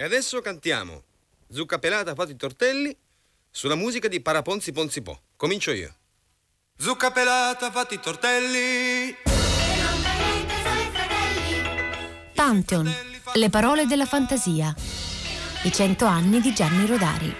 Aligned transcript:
E 0.00 0.04
adesso 0.04 0.40
cantiamo 0.40 1.02
Zucca 1.50 1.78
pelata 1.78 2.14
fatti 2.14 2.34
tortelli 2.34 2.96
sulla 3.50 3.74
musica 3.74 4.08
di 4.08 4.22
Paraponzi 4.22 4.72
Ponzipò. 4.72 5.14
Comincio 5.36 5.72
io. 5.72 5.94
Zucca 6.78 7.10
pelata 7.10 7.70
fatti 7.70 8.00
tortelli. 8.00 9.14
Pantheon, 12.34 12.90
le 13.34 13.50
parole 13.50 13.84
della 13.84 14.06
fantasia. 14.06 14.74
I 15.64 15.70
cento 15.70 16.06
anni 16.06 16.40
di 16.40 16.54
Gianni 16.54 16.86
Rodari. 16.86 17.34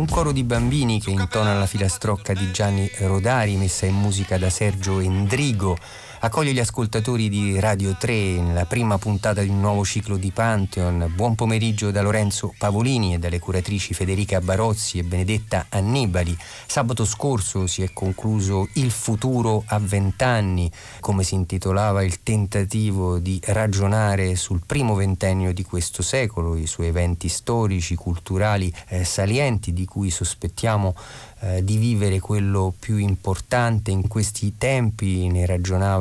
Un 0.00 0.06
coro 0.06 0.32
di 0.32 0.44
bambini 0.44 0.98
che 0.98 1.10
intona 1.10 1.52
la 1.58 1.66
filastrocca 1.66 2.32
di 2.32 2.50
Gianni 2.50 2.90
Rodari, 3.00 3.56
messa 3.56 3.84
in 3.84 3.96
musica 3.96 4.38
da 4.38 4.48
Sergio 4.48 4.98
Endrigo, 4.98 5.76
accoglie 6.22 6.52
gli 6.52 6.58
ascoltatori 6.58 7.30
di 7.30 7.58
Radio 7.58 7.96
3 7.96 8.12
nella 8.42 8.66
prima 8.66 8.98
puntata 8.98 9.40
di 9.40 9.48
un 9.48 9.60
nuovo 9.60 9.86
ciclo 9.86 10.18
di 10.18 10.30
Pantheon. 10.30 11.10
Buon 11.14 11.34
pomeriggio 11.34 11.90
da 11.90 12.02
Lorenzo 12.02 12.52
Pavolini 12.58 13.14
e 13.14 13.18
dalle 13.18 13.38
curatrici 13.38 13.94
Federica 13.94 14.38
Barozzi 14.42 14.98
e 14.98 15.02
Benedetta 15.02 15.66
Annibali. 15.70 16.36
Sabato 16.66 17.06
scorso 17.06 17.66
si 17.66 17.82
è 17.82 17.92
concluso 17.94 18.68
Il 18.74 18.90
futuro 18.90 19.64
a 19.66 19.78
vent'anni, 19.78 20.70
come 21.00 21.22
si 21.22 21.36
intitolava 21.36 22.02
il 22.02 22.22
tentativo 22.22 23.18
di 23.18 23.40
ragionare 23.46 24.36
sul 24.36 24.60
primo 24.66 24.94
ventennio 24.94 25.54
di 25.54 25.62
questo 25.62 26.02
secolo, 26.02 26.54
i 26.54 26.66
suoi 26.66 26.88
eventi 26.88 27.28
storici, 27.28 27.94
culturali 27.94 28.70
eh, 28.88 29.04
salienti 29.04 29.72
di 29.72 29.86
cui 29.86 30.10
sospettiamo 30.10 30.94
eh, 31.40 31.64
di 31.64 31.78
vivere 31.78 32.20
quello 32.20 32.74
più 32.78 32.98
importante 32.98 33.90
in 33.90 34.06
questi 34.06 34.58
tempi, 34.58 35.26
ne 35.28 35.46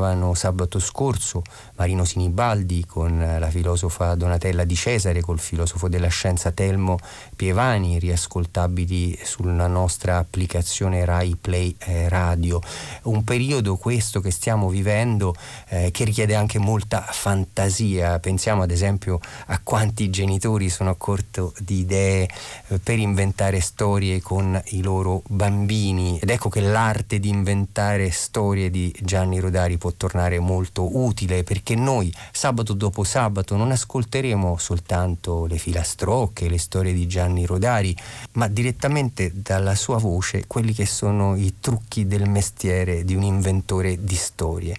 ragionavano 0.10 0.34
sabato 0.34 0.80
scorso 0.80 1.42
Marino 1.76 2.04
Sinibaldi 2.04 2.86
con 2.86 3.18
la 3.40 3.50
filosofa 3.50 4.16
Donatella 4.16 4.64
Di 4.64 4.76
Cesare, 4.76 5.22
col 5.22 5.40
filosofo 5.40 5.88
della 5.88 6.08
scienza 6.08 6.52
Telmo 6.52 6.98
Pievani, 7.36 8.00
riascoltabili 8.00 9.18
sulla 9.24 9.68
nostra 9.68 10.18
applicazione 10.18 11.06
Rai 11.06 11.38
Play 11.40 11.76
eh, 11.80 12.10
Radio. 12.10 12.60
Un 13.04 13.24
periodo 13.24 13.78
questo 13.78 14.20
che 14.20 14.32
stiamo 14.32 14.70
vivendo 14.70 15.34
eh, 15.70 15.92
che 15.92 16.04
richiede 16.04 16.36
anche 16.36 16.60
molta 16.60 17.02
fantasia, 17.02 18.20
pensiamo 18.20 18.64
ad 18.64 18.72
esempio 18.72 19.20
a 19.48 19.60
quanti 19.64 20.10
genitori 20.10 20.70
sono 20.70 20.90
a 20.90 20.96
corto 20.98 21.54
di 21.60 21.80
idee 21.80 22.28
eh, 22.68 22.80
per 22.80 23.00
inventare 23.00 23.62
storie 23.62 24.22
con 24.22 24.62
i 24.68 24.82
loro 24.82 25.22
bambini 25.28 26.20
ed 26.22 26.30
ecco 26.30 26.50
che 26.50 26.62
l'arte 26.62 27.20
di 27.20 27.30
inventare 27.30 28.12
storie 28.12 28.70
di 28.70 28.94
Gianni 29.02 29.40
Rodari 29.40 29.78
può 29.78 29.92
tornare 30.00 30.40
molto 30.40 30.98
utile 30.98 31.44
perché 31.44 31.76
noi 31.76 32.12
sabato 32.32 32.72
dopo 32.72 33.04
sabato 33.04 33.58
non 33.58 33.72
ascolteremo 33.72 34.56
soltanto 34.58 35.46
le 35.46 35.58
filastrocche, 35.58 36.48
le 36.48 36.58
storie 36.58 36.94
di 36.94 37.06
Gianni 37.06 37.46
Rodari, 37.46 37.94
ma 38.34 38.48
direttamente 38.48 39.34
dalla 39.36 39.76
sua 39.76 39.98
voce 39.98 40.48
quelli 40.48 40.74
che 40.74 40.86
sono 40.86 41.36
i 41.36 41.56
trucchi 41.60 42.08
del 42.08 42.30
mestiere 42.30 43.04
di 43.04 43.14
un 43.14 43.24
inventore 43.24 44.02
di 44.02 44.16
storie 44.16 44.78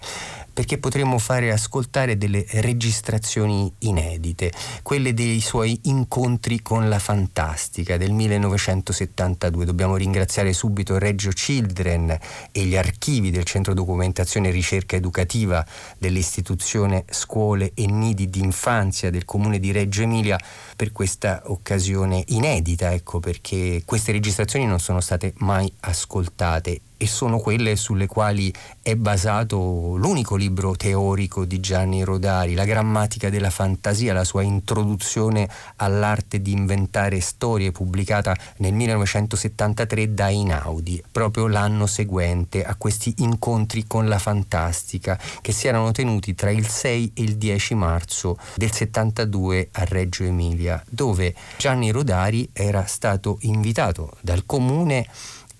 perché 0.61 0.77
potremmo 0.77 1.17
fare 1.17 1.51
ascoltare 1.51 2.19
delle 2.19 2.45
registrazioni 2.47 3.73
inedite, 3.79 4.51
quelle 4.83 5.11
dei 5.15 5.39
suoi 5.39 5.79
incontri 5.85 6.61
con 6.61 6.87
la 6.87 6.99
fantastica 6.99 7.97
del 7.97 8.11
1972. 8.11 9.65
Dobbiamo 9.65 9.95
ringraziare 9.95 10.53
subito 10.53 10.99
Reggio 10.99 11.31
Children 11.31 12.15
e 12.51 12.63
gli 12.65 12.75
archivi 12.75 13.31
del 13.31 13.43
Centro 13.43 13.73
Documentazione 13.73 14.49
e 14.49 14.51
Ricerca 14.51 14.95
Educativa 14.95 15.65
dell'istituzione 15.97 17.05
Scuole 17.09 17.71
e 17.73 17.87
Nidi 17.87 18.29
d'Infanzia 18.29 19.09
del 19.09 19.25
Comune 19.25 19.57
di 19.57 19.71
Reggio 19.71 20.03
Emilia 20.03 20.39
per 20.75 20.91
questa 20.91 21.41
occasione 21.45 22.23
inedita, 22.27 22.93
ecco 22.93 23.19
perché 23.19 23.81
queste 23.83 24.11
registrazioni 24.11 24.67
non 24.67 24.79
sono 24.79 24.99
state 24.99 25.33
mai 25.37 25.73
ascoltate 25.79 26.81
e 27.01 27.07
sono 27.07 27.39
quelle 27.39 27.75
sulle 27.77 28.05
quali 28.05 28.53
è 28.79 28.95
basato 28.95 29.95
l'unico 29.95 30.35
libro 30.35 30.75
teorico 30.75 31.45
di 31.45 31.59
Gianni 31.59 32.03
Rodari, 32.03 32.53
La 32.53 32.63
grammatica 32.63 33.31
della 33.31 33.49
fantasia, 33.49 34.13
la 34.13 34.23
sua 34.23 34.43
introduzione 34.43 35.49
all'arte 35.77 36.43
di 36.43 36.51
inventare 36.51 37.19
storie 37.19 37.71
pubblicata 37.71 38.37
nel 38.57 38.73
1973 38.73 40.13
da 40.13 40.29
Inaudi, 40.29 41.03
proprio 41.11 41.47
l'anno 41.47 41.87
seguente 41.87 42.63
a 42.63 42.75
questi 42.75 43.15
incontri 43.17 43.87
con 43.87 44.07
la 44.07 44.19
fantastica 44.19 45.19
che 45.41 45.53
si 45.53 45.67
erano 45.67 45.89
tenuti 45.91 46.35
tra 46.35 46.51
il 46.51 46.67
6 46.67 47.13
e 47.15 47.21
il 47.23 47.37
10 47.37 47.73
marzo 47.73 48.37
del 48.53 48.71
72 48.71 49.69
a 49.71 49.85
Reggio 49.85 50.23
Emilia, 50.23 50.83
dove 50.87 51.33
Gianni 51.57 51.89
Rodari 51.89 52.47
era 52.53 52.85
stato 52.85 53.39
invitato 53.41 54.17
dal 54.21 54.45
comune 54.45 55.07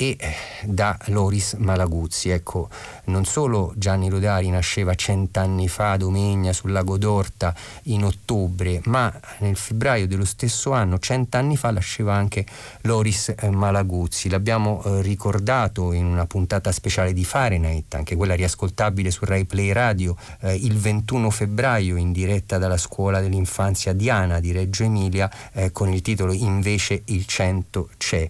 e 0.01 0.17
eh, 0.19 0.33
da 0.63 0.97
Loris 1.07 1.53
Malaguzzi. 1.53 2.29
Ecco, 2.29 2.69
non 3.05 3.23
solo 3.23 3.71
Gianni 3.75 4.09
Rodari 4.09 4.49
nasceva 4.49 4.95
cent'anni 4.95 5.67
fa 5.67 5.91
a 5.91 5.97
Domegna 5.97 6.53
sul 6.53 6.71
lago 6.71 6.97
d'Orta 6.97 7.53
in 7.83 8.03
ottobre, 8.03 8.81
ma 8.85 9.13
nel 9.39 9.55
febbraio 9.55 10.07
dello 10.07 10.25
stesso 10.25 10.71
anno, 10.71 10.97
cent'anni 10.97 11.55
fa, 11.55 11.69
nasceva 11.69 12.15
anche 12.15 12.47
Loris 12.81 13.35
eh, 13.37 13.51
Malaguzzi. 13.51 14.27
L'abbiamo 14.27 14.81
eh, 14.83 15.01
ricordato 15.03 15.93
in 15.93 16.05
una 16.05 16.25
puntata 16.25 16.71
speciale 16.71 17.13
di 17.13 17.23
Fahrenheit, 17.23 17.93
anche 17.93 18.15
quella 18.15 18.33
riascoltabile 18.33 19.11
su 19.11 19.23
Rai 19.25 19.45
Play 19.45 19.71
Radio, 19.71 20.15
eh, 20.39 20.55
il 20.55 20.77
21 20.77 21.29
febbraio 21.29 21.95
in 21.95 22.11
diretta 22.11 22.57
dalla 22.57 22.77
scuola 22.77 23.21
dell'infanzia 23.21 23.93
Diana 23.93 24.39
di 24.39 24.51
Reggio 24.51 24.83
Emilia 24.83 25.29
eh, 25.53 25.71
con 25.71 25.89
il 25.89 26.01
titolo 26.01 26.33
Invece 26.33 27.03
il 27.05 27.27
cento 27.27 27.89
c'è. 27.97 28.27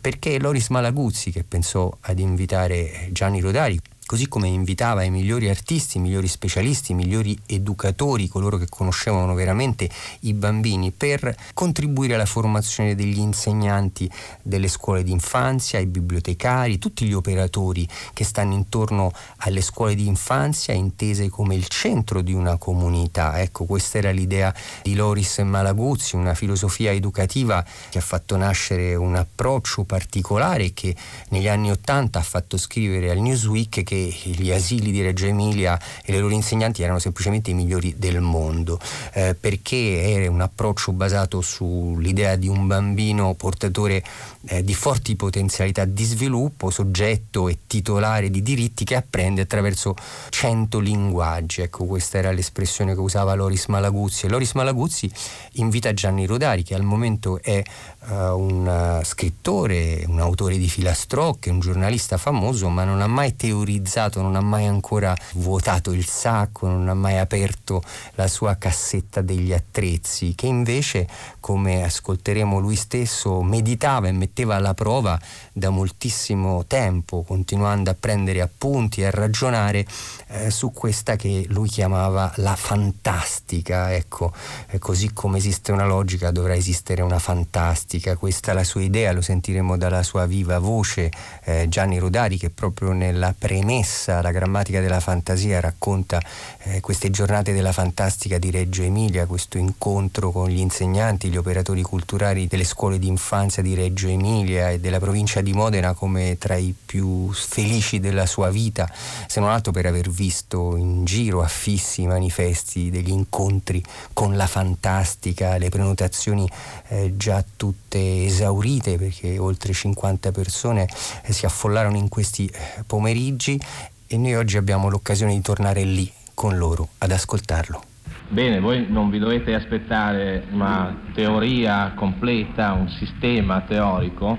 Perché 0.00 0.40
Loris 0.40 0.68
Malaguzzi 0.70 1.10
Peruzzi 1.12 1.30
che 1.30 1.44
pensò 1.44 1.94
ad 2.00 2.18
invitare 2.18 3.10
Gianni 3.12 3.40
Rodari 3.40 3.78
così 4.12 4.28
come 4.28 4.48
invitava 4.48 5.04
i 5.04 5.10
migliori 5.10 5.48
artisti, 5.48 5.96
i 5.96 6.00
migliori 6.02 6.28
specialisti, 6.28 6.92
i 6.92 6.94
migliori 6.94 7.34
educatori, 7.46 8.28
coloro 8.28 8.58
che 8.58 8.66
conoscevano 8.68 9.32
veramente 9.32 9.88
i 10.20 10.34
bambini, 10.34 10.90
per 10.90 11.34
contribuire 11.54 12.12
alla 12.12 12.26
formazione 12.26 12.94
degli 12.94 13.18
insegnanti 13.18 14.10
delle 14.42 14.68
scuole 14.68 15.02
d'infanzia, 15.02 15.78
i 15.78 15.86
bibliotecari, 15.86 16.76
tutti 16.76 17.06
gli 17.06 17.14
operatori 17.14 17.88
che 18.12 18.24
stanno 18.24 18.52
intorno 18.52 19.12
alle 19.38 19.62
scuole 19.62 19.94
d'infanzia, 19.94 20.74
intese 20.74 21.30
come 21.30 21.54
il 21.54 21.66
centro 21.68 22.20
di 22.20 22.34
una 22.34 22.58
comunità. 22.58 23.40
Ecco, 23.40 23.64
questa 23.64 23.96
era 23.96 24.10
l'idea 24.10 24.54
di 24.82 24.94
Loris 24.94 25.38
Malaguzzi, 25.38 26.16
una 26.16 26.34
filosofia 26.34 26.92
educativa 26.92 27.64
che 27.88 27.96
ha 27.96 28.02
fatto 28.02 28.36
nascere 28.36 28.94
un 28.94 29.14
approccio 29.14 29.84
particolare 29.84 30.74
che 30.74 30.94
negli 31.30 31.48
anni 31.48 31.70
Ottanta 31.70 32.18
ha 32.18 32.22
fatto 32.22 32.58
scrivere 32.58 33.10
al 33.10 33.16
Newsweek 33.16 33.82
che 33.82 34.00
gli 34.04 34.50
asili 34.50 34.90
di 34.90 35.02
Reggio 35.02 35.26
Emilia 35.26 35.78
e 36.04 36.12
le 36.12 36.18
loro 36.18 36.34
insegnanti 36.34 36.82
erano 36.82 36.98
semplicemente 36.98 37.50
i 37.50 37.54
migliori 37.54 37.94
del 37.96 38.20
mondo, 38.20 38.78
eh, 39.12 39.34
perché 39.38 40.10
era 40.10 40.30
un 40.30 40.40
approccio 40.40 40.92
basato 40.92 41.40
sull'idea 41.40 42.36
di 42.36 42.48
un 42.48 42.66
bambino 42.66 43.34
portatore 43.34 44.02
eh, 44.46 44.64
di 44.64 44.74
forti 44.74 45.14
potenzialità 45.14 45.84
di 45.84 46.04
sviluppo, 46.04 46.70
soggetto 46.70 47.48
e 47.48 47.58
titolare 47.66 48.30
di 48.30 48.42
diritti 48.42 48.84
che 48.84 48.96
apprende 48.96 49.42
attraverso 49.42 49.94
cento 50.30 50.78
linguaggi. 50.80 51.60
Ecco, 51.60 51.84
questa 51.84 52.18
era 52.18 52.32
l'espressione 52.32 52.94
che 52.94 53.00
usava 53.00 53.34
Loris 53.34 53.66
Malaguzzi. 53.66 54.26
E 54.26 54.28
Loris 54.28 54.52
Malaguzzi 54.52 55.10
invita 55.52 55.92
Gianni 55.92 56.26
Rodari, 56.26 56.62
che 56.62 56.74
al 56.74 56.82
momento 56.82 57.40
è 57.42 57.62
uh, 58.08 58.14
un 58.14 58.98
uh, 59.00 59.04
scrittore, 59.04 60.04
un 60.06 60.20
autore 60.20 60.58
di 60.58 60.68
filastrocche, 60.68 61.50
un 61.50 61.60
giornalista 61.60 62.16
famoso, 62.16 62.68
ma 62.68 62.84
non 62.84 63.00
ha 63.00 63.06
mai 63.06 63.36
teorizzato, 63.36 63.81
non 64.20 64.36
ha 64.36 64.40
mai 64.40 64.66
ancora 64.66 65.16
vuotato 65.34 65.92
il 65.92 66.06
sacco, 66.06 66.68
non 66.68 66.88
ha 66.88 66.94
mai 66.94 67.18
aperto 67.18 67.82
la 68.14 68.28
sua 68.28 68.56
cassetta 68.56 69.20
degli 69.20 69.52
attrezzi, 69.52 70.34
che 70.34 70.46
invece, 70.46 71.08
come 71.40 71.84
ascolteremo 71.84 72.58
lui 72.58 72.76
stesso, 72.76 73.42
meditava 73.42 74.08
e 74.08 74.12
metteva 74.12 74.56
alla 74.56 74.74
prova 74.74 75.18
da 75.52 75.70
moltissimo 75.70 76.64
tempo, 76.66 77.22
continuando 77.22 77.90
a 77.90 77.96
prendere 77.98 78.40
appunti 78.40 79.00
e 79.00 79.06
a 79.06 79.10
ragionare 79.10 79.86
eh, 80.28 80.50
su 80.50 80.72
questa 80.72 81.16
che 81.16 81.44
lui 81.48 81.68
chiamava 81.68 82.32
la 82.36 82.56
fantastica. 82.56 83.92
Ecco, 83.94 84.32
eh, 84.68 84.78
così 84.78 85.12
come 85.12 85.38
esiste 85.38 85.72
una 85.72 85.86
logica 85.86 86.30
dovrà 86.30 86.54
esistere 86.54 87.02
una 87.02 87.18
fantastica. 87.18 88.16
Questa 88.16 88.52
è 88.52 88.54
la 88.54 88.64
sua 88.64 88.82
idea, 88.82 89.12
lo 89.12 89.22
sentiremo 89.22 89.76
dalla 89.76 90.02
sua 90.02 90.26
viva 90.26 90.58
voce 90.58 91.10
eh, 91.44 91.68
Gianni 91.68 91.98
Rodari 91.98 92.38
che 92.38 92.50
proprio 92.50 92.92
nella 92.92 93.34
premessa 93.36 93.71
premessa, 93.72 94.20
la 94.20 94.32
grammatica 94.32 94.80
della 94.80 95.00
fantasia 95.00 95.58
racconta 95.58 96.20
eh, 96.64 96.80
queste 96.80 97.10
giornate 97.10 97.54
della 97.54 97.72
fantastica 97.72 98.36
di 98.36 98.50
Reggio 98.50 98.82
Emilia, 98.82 99.24
questo 99.24 99.56
incontro 99.56 100.30
con 100.30 100.50
gli 100.50 100.58
insegnanti, 100.58 101.30
gli 101.30 101.38
operatori 101.38 101.80
culturali 101.80 102.46
delle 102.46 102.64
scuole 102.64 102.98
di 102.98 103.06
infanzia 103.06 103.62
di 103.62 103.74
Reggio 103.74 104.08
Emilia 104.08 104.68
e 104.68 104.78
della 104.78 104.98
provincia 104.98 105.40
di 105.40 105.54
Modena 105.54 105.94
come 105.94 106.36
tra 106.38 106.54
i 106.54 106.74
più 106.84 107.32
felici 107.32 107.98
della 107.98 108.26
sua 108.26 108.50
vita, 108.50 108.86
se 109.26 109.40
non 109.40 109.48
altro 109.48 109.72
per 109.72 109.86
aver 109.86 110.10
visto 110.10 110.76
in 110.76 111.06
giro 111.06 111.40
affissi 111.40 112.02
i 112.02 112.06
manifesti 112.06 112.90
degli 112.90 113.10
incontri 113.10 113.82
con 114.12 114.36
la 114.36 114.46
fantastica, 114.46 115.56
le 115.56 115.70
prenotazioni 115.70 116.46
eh, 116.88 117.14
già 117.16 117.42
tutte 117.56 118.26
esaurite 118.26 118.98
perché 118.98 119.38
oltre 119.38 119.72
50 119.72 120.30
persone 120.30 120.86
eh, 121.22 121.32
si 121.32 121.46
affollarono 121.46 121.96
in 121.96 122.08
questi 122.08 122.46
eh, 122.46 122.82
pomeriggi 122.86 123.60
e 124.06 124.16
noi 124.16 124.34
oggi 124.34 124.56
abbiamo 124.56 124.88
l'occasione 124.88 125.32
di 125.32 125.40
tornare 125.40 125.84
lì 125.84 126.10
con 126.34 126.56
loro 126.56 126.88
ad 126.98 127.10
ascoltarlo. 127.10 127.82
Bene, 128.28 128.60
voi 128.60 128.86
non 128.88 129.10
vi 129.10 129.18
dovete 129.18 129.54
aspettare 129.54 130.44
una 130.50 130.96
teoria 131.12 131.92
completa, 131.94 132.72
un 132.72 132.88
sistema 132.88 133.60
teorico. 133.60 134.38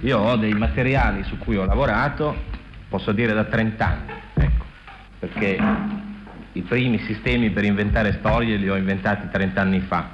Io 0.00 0.18
ho 0.18 0.36
dei 0.36 0.54
materiali 0.54 1.22
su 1.24 1.36
cui 1.38 1.56
ho 1.56 1.64
lavorato, 1.64 2.34
posso 2.88 3.12
dire 3.12 3.34
da 3.34 3.44
30 3.44 3.86
anni, 3.86 4.12
ecco, 4.34 4.64
perché 5.18 5.58
i 6.52 6.62
primi 6.62 6.98
sistemi 7.00 7.50
per 7.50 7.64
inventare 7.64 8.16
storie 8.18 8.56
li 8.56 8.68
ho 8.68 8.76
inventati 8.76 9.28
30 9.30 9.60
anni 9.60 9.80
fa 9.80 10.08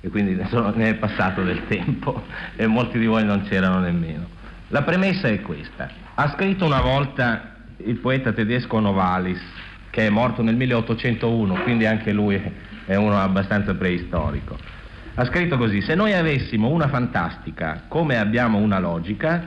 e 0.00 0.08
quindi 0.08 0.34
ne, 0.34 0.88
è 0.90 0.94
passato 0.94 1.42
del 1.42 1.66
tempo 1.66 2.24
e 2.54 2.66
molti 2.66 2.98
di 2.98 3.06
voi 3.06 3.24
non 3.24 3.42
c'erano 3.48 3.80
nemmeno. 3.80 4.28
La 4.68 4.82
premessa 4.82 5.28
è 5.28 5.40
questa. 5.40 5.88
Ha 6.14 6.32
scritto 6.34 6.64
una 6.64 6.80
volta 6.80 7.55
il 7.78 7.96
poeta 7.96 8.32
tedesco 8.32 8.80
Novalis, 8.80 9.40
che 9.90 10.06
è 10.06 10.10
morto 10.10 10.42
nel 10.42 10.56
1801, 10.56 11.62
quindi 11.62 11.86
anche 11.86 12.12
lui 12.12 12.40
è 12.84 12.94
uno 12.94 13.18
abbastanza 13.18 13.74
preistorico. 13.74 14.56
Ha 15.14 15.24
scritto 15.24 15.56
così, 15.56 15.80
se 15.80 15.94
noi 15.94 16.12
avessimo 16.12 16.68
una 16.68 16.88
fantastica 16.88 17.84
come 17.88 18.18
abbiamo 18.18 18.58
una 18.58 18.78
logica, 18.78 19.42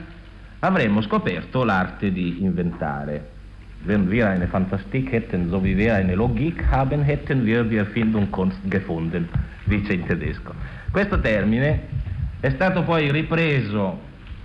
avremmo 0.60 1.00
scoperto 1.02 1.64
l'arte 1.64 2.12
di 2.12 2.42
inventare. 2.42 3.38
Wenn 3.84 4.08
wir 4.08 4.26
eine 4.26 4.46
Fantastik 4.46 5.10
hätten, 5.10 5.48
so 5.48 5.62
wie 5.62 5.74
wir 5.74 5.94
eine 5.94 6.14
Logik 6.14 6.62
haben, 6.70 7.02
hätten 7.02 7.44
wir 7.44 7.64
die 7.64 7.78
Erfindung 7.78 8.28
Kunst 8.28 8.60
gefunden, 8.68 9.28
dice 9.64 9.94
in 9.94 10.04
tedesco. 10.04 10.52
Questo 10.90 11.18
termine 11.20 11.86
è 12.40 12.50
stato 12.50 12.82
poi 12.82 13.10
ripreso 13.10 13.98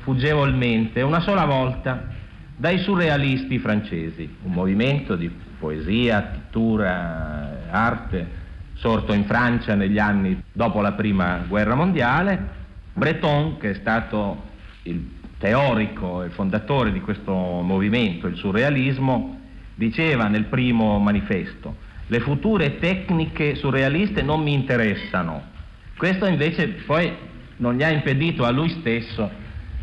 fuggevolmente 0.03 1.01
una 1.01 1.19
sola 1.19 1.45
volta 1.45 2.13
dai 2.55 2.79
surrealisti 2.79 3.59
francesi, 3.59 4.37
un 4.43 4.51
movimento 4.51 5.15
di 5.15 5.29
poesia, 5.59 6.21
pittura, 6.21 7.67
arte 7.69 8.43
sorto 8.75 9.13
in 9.13 9.25
Francia 9.25 9.75
negli 9.75 9.97
anni 9.97 10.41
dopo 10.51 10.81
la 10.81 10.93
prima 10.93 11.43
guerra 11.47 11.75
mondiale. 11.75 12.63
Breton, 12.93 13.57
che 13.57 13.71
è 13.71 13.73
stato 13.73 14.43
il 14.83 15.13
teorico 15.37 16.23
e 16.23 16.29
fondatore 16.29 16.91
di 16.91 17.01
questo 17.01 17.33
movimento, 17.33 18.27
il 18.27 18.37
surrealismo, 18.37 19.39
diceva 19.75 20.27
nel 20.27 20.45
primo 20.45 20.97
manifesto, 20.99 21.75
le 22.07 22.19
future 22.19 22.79
tecniche 22.79 23.55
surrealiste 23.55 24.21
non 24.21 24.41
mi 24.41 24.53
interessano. 24.53 25.53
Questo 25.97 26.25
invece 26.25 26.67
poi 26.85 27.11
non 27.57 27.75
gli 27.75 27.83
ha 27.83 27.89
impedito 27.89 28.45
a 28.45 28.51
lui 28.51 28.69
stesso 28.69 29.29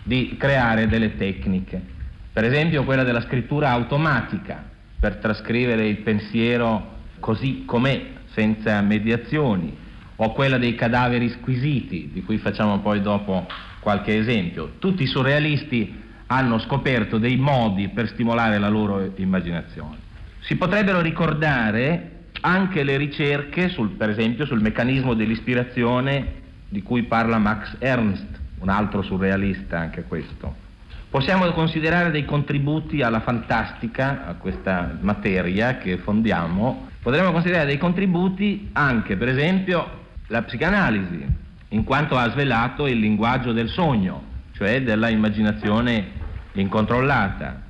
di 0.02 0.36
creare 0.38 0.86
delle 0.86 1.16
tecniche. 1.16 2.00
Per 2.32 2.44
esempio 2.44 2.84
quella 2.84 3.05
della 3.05 3.20
scrittura 3.20 3.70
automatica, 3.70 4.64
per 4.99 5.17
trascrivere 5.17 5.87
il 5.87 5.99
pensiero 5.99 7.00
così 7.20 7.64
com'è, 7.67 8.06
senza 8.32 8.81
mediazioni, 8.81 9.76
o 10.17 10.32
quella 10.32 10.56
dei 10.56 10.75
cadaveri 10.75 11.29
squisiti, 11.29 12.11
di 12.12 12.23
cui 12.23 12.38
facciamo 12.38 12.79
poi 12.79 13.02
dopo 13.02 13.46
qualche 13.81 14.17
esempio. 14.17 14.75
Tutti 14.79 15.02
i 15.02 15.06
surrealisti 15.06 16.00
hanno 16.26 16.58
scoperto 16.58 17.19
dei 17.19 17.37
modi 17.37 17.88
per 17.88 18.08
stimolare 18.08 18.58
la 18.58 18.69
loro 18.69 19.12
immaginazione. 19.17 19.96
Si 20.40 20.56
potrebbero 20.56 21.00
ricordare 21.02 22.11
anche 22.40 22.82
le 22.82 22.96
ricerche, 22.96 23.69
sul, 23.69 23.90
per 23.90 24.08
esempio, 24.08 24.46
sul 24.46 24.62
meccanismo 24.62 25.12
dell'ispirazione 25.14 26.40
di 26.69 26.82
cui 26.82 27.02
parla 27.02 27.37
Max 27.38 27.76
Ernst, 27.78 28.40
un 28.61 28.70
altro 28.70 29.02
surrealista 29.02 29.78
anche 29.78 30.05
questo. 30.05 30.70
Possiamo 31.12 31.47
considerare 31.53 32.11
dei 32.11 32.25
contributi 32.25 33.03
alla 33.03 33.20
fantastica, 33.20 34.25
a 34.26 34.32
questa 34.37 34.97
materia 34.99 35.76
che 35.76 35.99
fondiamo, 35.99 36.88
potremmo 37.03 37.32
considerare 37.32 37.67
dei 37.67 37.76
contributi 37.76 38.70
anche, 38.73 39.19
per 39.19 39.29
esempio, 39.29 39.87
la 40.29 40.41
psicanalisi, 40.41 41.23
in 41.69 41.85
quanto 41.85 42.17
ha 42.17 42.31
svelato 42.31 42.87
il 42.87 42.99
linguaggio 42.99 43.53
del 43.53 43.69
sogno, 43.69 44.23
cioè 44.53 44.81
della 44.81 45.11
immaginazione 45.11 46.12
incontrollata. 46.53 47.61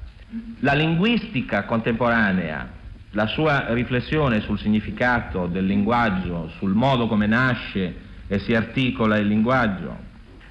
La 0.61 0.75
linguistica 0.75 1.65
contemporanea, 1.65 2.69
la 3.11 3.27
sua 3.27 3.73
riflessione 3.73 4.39
sul 4.43 4.61
significato 4.61 5.49
del 5.49 5.67
linguaggio, 5.67 6.49
sul 6.59 6.75
modo 6.75 7.09
come 7.09 7.27
nasce 7.27 7.93
e 8.29 8.39
si 8.39 8.55
articola 8.55 9.17
il 9.17 9.27
linguaggio, 9.27 9.99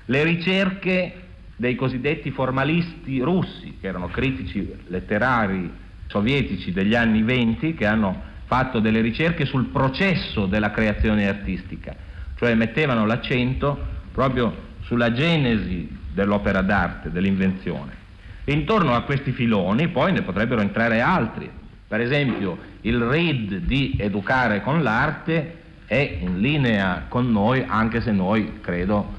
le 0.08 0.24
ricerche 0.26 1.21
dei 1.56 1.76
cosiddetti 1.76 2.32
formalisti 2.32 3.20
russi, 3.20 3.78
che 3.80 3.88
erano 3.88 4.08
critici 4.08 4.68
letterari 4.88 5.72
sovietici 6.08 6.72
degli 6.72 6.96
anni 6.96 7.24
venti, 7.24 7.74
che 7.74 7.86
hanno 7.86 8.30
fatto 8.46 8.80
delle 8.80 9.00
ricerche 9.00 9.46
sul 9.46 9.68
processo 9.68 10.46
della 10.46 10.72
creazione 10.72 11.28
artistica, 11.28 11.96
cioè 12.36 12.54
mettevano 12.54 13.06
l'accento 13.06 13.80
proprio 14.12 14.70
sulla 14.82 15.14
genesi 15.14 15.88
dell'opera 16.14 16.62
d'arte, 16.62 17.12
dell'invenzione. 17.12 18.00
intorno 18.46 18.94
a 18.94 19.04
questi 19.04 19.32
filoni 19.32 19.88
poi 19.88 20.12
ne 20.12 20.24
potrebbero 20.24 20.60
entrare 20.60 21.00
altri. 21.00 21.50
Per 21.88 22.02
esempio, 22.02 22.58
il 22.82 23.00
read 23.00 23.58
di 23.60 23.96
educare 23.98 24.62
con 24.62 24.84
l'arte 24.84 25.60
è 25.86 26.18
in 26.22 26.40
linea 26.40 27.06
con 27.08 27.32
noi, 27.32 27.64
anche 27.66 28.02
se 28.02 28.12
noi, 28.12 28.60
credo, 28.60 29.14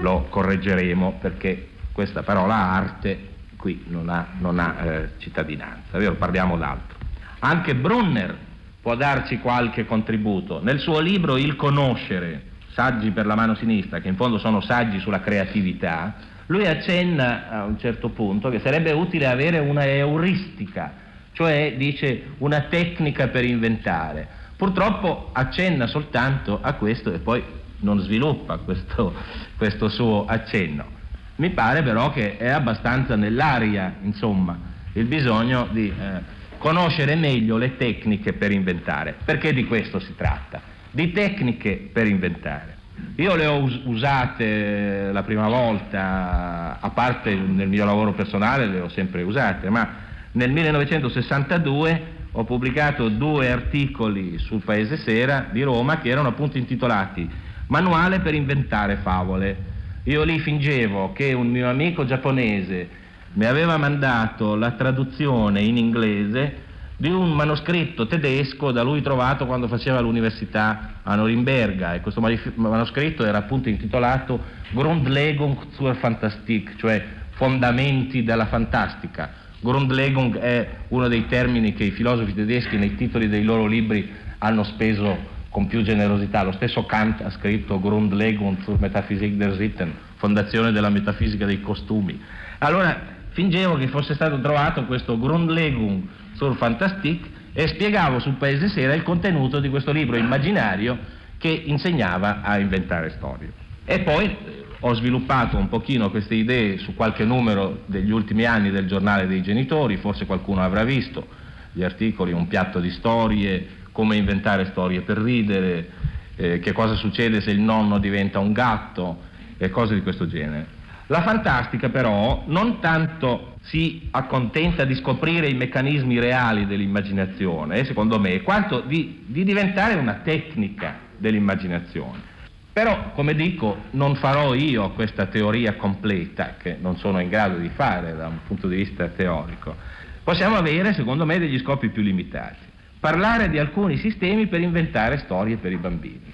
lo 0.00 0.26
correggeremo 0.28 1.18
perché 1.20 1.68
questa 1.96 2.22
parola 2.22 2.54
arte 2.54 3.28
qui 3.56 3.84
non 3.86 4.10
ha, 4.10 4.26
non 4.38 4.58
ha 4.58 4.76
eh, 4.84 5.08
cittadinanza, 5.16 5.96
vero? 5.96 6.12
parliamo 6.16 6.58
d'altro. 6.58 6.98
Anche 7.38 7.74
Brunner 7.74 8.36
può 8.82 8.94
darci 8.96 9.38
qualche 9.38 9.86
contributo. 9.86 10.60
Nel 10.62 10.78
suo 10.78 11.00
libro 11.00 11.38
Il 11.38 11.56
conoscere, 11.56 12.48
saggi 12.72 13.12
per 13.12 13.24
la 13.24 13.34
mano 13.34 13.54
sinistra, 13.54 14.00
che 14.00 14.08
in 14.08 14.16
fondo 14.16 14.36
sono 14.36 14.60
saggi 14.60 15.00
sulla 15.00 15.20
creatività, 15.20 16.16
lui 16.48 16.66
accenna 16.66 17.48
a 17.48 17.64
un 17.64 17.78
certo 17.78 18.10
punto 18.10 18.50
che 18.50 18.60
sarebbe 18.60 18.92
utile 18.92 19.26
avere 19.26 19.58
una 19.58 19.86
euristica, 19.86 20.92
cioè 21.32 21.76
dice 21.78 22.32
una 22.38 22.66
tecnica 22.68 23.28
per 23.28 23.46
inventare. 23.46 24.28
Purtroppo 24.54 25.30
accenna 25.32 25.86
soltanto 25.86 26.58
a 26.60 26.74
questo 26.74 27.10
e 27.10 27.20
poi 27.20 27.42
non 27.78 28.00
sviluppa 28.00 28.58
questo, 28.58 29.14
questo 29.56 29.88
suo 29.88 30.26
accenno. 30.26 30.95
Mi 31.36 31.50
pare 31.50 31.82
però 31.82 32.10
che 32.10 32.36
è 32.36 32.48
abbastanza 32.48 33.14
nell'aria, 33.16 33.96
insomma, 34.02 34.58
il 34.92 35.04
bisogno 35.04 35.68
di 35.70 35.88
eh, 35.88 36.20
conoscere 36.58 37.14
meglio 37.14 37.56
le 37.56 37.76
tecniche 37.76 38.32
per 38.32 38.52
inventare. 38.52 39.16
Perché 39.24 39.52
di 39.52 39.64
questo 39.64 39.98
si 39.98 40.14
tratta? 40.14 40.60
Di 40.90 41.12
tecniche 41.12 41.90
per 41.92 42.06
inventare. 42.06 42.74
Io 43.16 43.34
le 43.34 43.46
ho 43.46 43.62
us- 43.62 43.80
usate 43.84 45.10
la 45.12 45.22
prima 45.22 45.48
volta, 45.48 46.78
a 46.80 46.90
parte 46.90 47.34
nel 47.34 47.68
mio 47.68 47.84
lavoro 47.84 48.12
personale 48.12 48.66
le 48.66 48.80
ho 48.80 48.88
sempre 48.88 49.22
usate, 49.22 49.68
ma 49.68 50.04
nel 50.32 50.50
1962 50.50 52.14
ho 52.32 52.44
pubblicato 52.44 53.08
due 53.08 53.50
articoli 53.50 54.38
sul 54.38 54.62
Paese 54.62 54.96
Sera 54.96 55.48
di 55.50 55.62
Roma 55.62 55.98
che 55.98 56.08
erano 56.08 56.28
appunto 56.28 56.58
intitolati 56.58 57.44
Manuale 57.68 58.20
per 58.20 58.34
inventare 58.34 58.96
favole. 58.96 59.74
Io 60.08 60.22
lì 60.22 60.38
fingevo 60.38 61.12
che 61.12 61.32
un 61.32 61.48
mio 61.48 61.68
amico 61.68 62.04
giapponese 62.04 62.88
mi 63.32 63.44
aveva 63.44 63.76
mandato 63.76 64.54
la 64.54 64.70
traduzione 64.70 65.62
in 65.62 65.76
inglese 65.76 66.58
di 66.96 67.10
un 67.10 67.32
manoscritto 67.32 68.06
tedesco 68.06 68.70
da 68.70 68.82
lui 68.82 69.02
trovato 69.02 69.46
quando 69.46 69.66
faceva 69.66 69.98
l'università 69.98 71.00
a 71.02 71.16
Norimberga 71.16 71.94
e 71.94 72.02
questo 72.02 72.20
manoscritto 72.20 73.24
era 73.24 73.38
appunto 73.38 73.68
intitolato 73.68 74.40
Grundlegung 74.70 75.72
zur 75.72 75.96
Fantastik, 75.96 76.76
cioè 76.76 77.04
fondamenti 77.30 78.22
della 78.22 78.46
fantastica. 78.46 79.32
Grundlegung 79.58 80.38
è 80.38 80.68
uno 80.88 81.08
dei 81.08 81.26
termini 81.26 81.74
che 81.74 81.82
i 81.82 81.90
filosofi 81.90 82.32
tedeschi 82.32 82.76
nei 82.76 82.94
titoli 82.94 83.28
dei 83.28 83.42
loro 83.42 83.66
libri 83.66 84.08
hanno 84.38 84.62
speso 84.62 85.34
con 85.56 85.68
più 85.68 85.80
generosità. 85.80 86.42
Lo 86.42 86.52
stesso 86.52 86.84
Kant 86.84 87.22
ha 87.22 87.30
scritto 87.30 87.80
Grundlegung 87.80 88.62
zur 88.62 88.78
Metaphysik 88.78 89.36
der 89.36 89.54
Sitten, 89.54 89.90
fondazione 90.16 90.70
della 90.70 90.90
metafisica 90.90 91.46
dei 91.46 91.62
costumi. 91.62 92.20
Allora 92.58 93.14
fingevo 93.30 93.76
che 93.76 93.88
fosse 93.88 94.12
stato 94.12 94.38
trovato 94.42 94.84
questo 94.84 95.18
Grundlegung 95.18 96.02
sul 96.34 96.56
Fantastic 96.56 97.24
e 97.54 97.68
spiegavo 97.68 98.18
sul 98.18 98.34
Paese 98.34 98.68
Sera 98.68 98.92
il 98.92 99.02
contenuto 99.02 99.58
di 99.58 99.70
questo 99.70 99.92
libro 99.92 100.16
immaginario 100.16 100.98
che 101.38 101.48
insegnava 101.48 102.42
a 102.42 102.58
inventare 102.58 103.08
storie. 103.16 103.50
E 103.86 104.00
poi 104.00 104.36
ho 104.80 104.92
sviluppato 104.92 105.56
un 105.56 105.70
pochino 105.70 106.10
queste 106.10 106.34
idee 106.34 106.76
su 106.76 106.94
qualche 106.94 107.24
numero 107.24 107.84
degli 107.86 108.10
ultimi 108.10 108.44
anni 108.44 108.70
del 108.70 108.86
giornale 108.86 109.26
dei 109.26 109.40
genitori, 109.40 109.96
forse 109.96 110.26
qualcuno 110.26 110.60
avrà 110.60 110.84
visto 110.84 111.26
gli 111.72 111.82
articoli, 111.82 112.32
un 112.32 112.46
piatto 112.46 112.78
di 112.78 112.90
storie, 112.90 113.84
come 113.96 114.16
inventare 114.16 114.66
storie 114.66 115.00
per 115.00 115.16
ridere, 115.16 115.88
eh, 116.36 116.58
che 116.58 116.72
cosa 116.72 116.96
succede 116.96 117.40
se 117.40 117.50
il 117.50 117.60
nonno 117.60 117.96
diventa 117.96 118.38
un 118.38 118.52
gatto 118.52 119.22
e 119.56 119.70
cose 119.70 119.94
di 119.94 120.02
questo 120.02 120.26
genere. 120.26 120.66
La 121.06 121.22
fantastica 121.22 121.88
però 121.88 122.42
non 122.46 122.78
tanto 122.80 123.56
si 123.62 124.08
accontenta 124.10 124.84
di 124.84 124.94
scoprire 124.96 125.48
i 125.48 125.54
meccanismi 125.54 126.20
reali 126.20 126.66
dell'immaginazione, 126.66 127.86
secondo 127.86 128.20
me, 128.20 128.42
quanto 128.42 128.80
di, 128.80 129.24
di 129.24 129.44
diventare 129.44 129.94
una 129.94 130.20
tecnica 130.22 130.96
dell'immaginazione. 131.16 132.34
Però, 132.74 133.12
come 133.14 133.34
dico, 133.34 133.84
non 133.92 134.16
farò 134.16 134.52
io 134.52 134.90
questa 134.90 135.24
teoria 135.24 135.76
completa, 135.76 136.56
che 136.60 136.76
non 136.78 136.98
sono 136.98 137.18
in 137.20 137.30
grado 137.30 137.56
di 137.56 137.70
fare 137.70 138.14
da 138.14 138.26
un 138.26 138.40
punto 138.46 138.68
di 138.68 138.76
vista 138.76 139.06
teorico. 139.06 139.74
Possiamo 140.22 140.56
avere, 140.56 140.92
secondo 140.92 141.24
me, 141.24 141.38
degli 141.38 141.58
scopi 141.60 141.88
più 141.88 142.02
limitati. 142.02 142.65
Parlare 143.06 143.48
di 143.50 143.60
alcuni 143.60 143.98
sistemi 143.98 144.48
per 144.48 144.60
inventare 144.60 145.18
storie 145.18 145.58
per 145.58 145.70
i 145.70 145.76
bambini. 145.76 146.24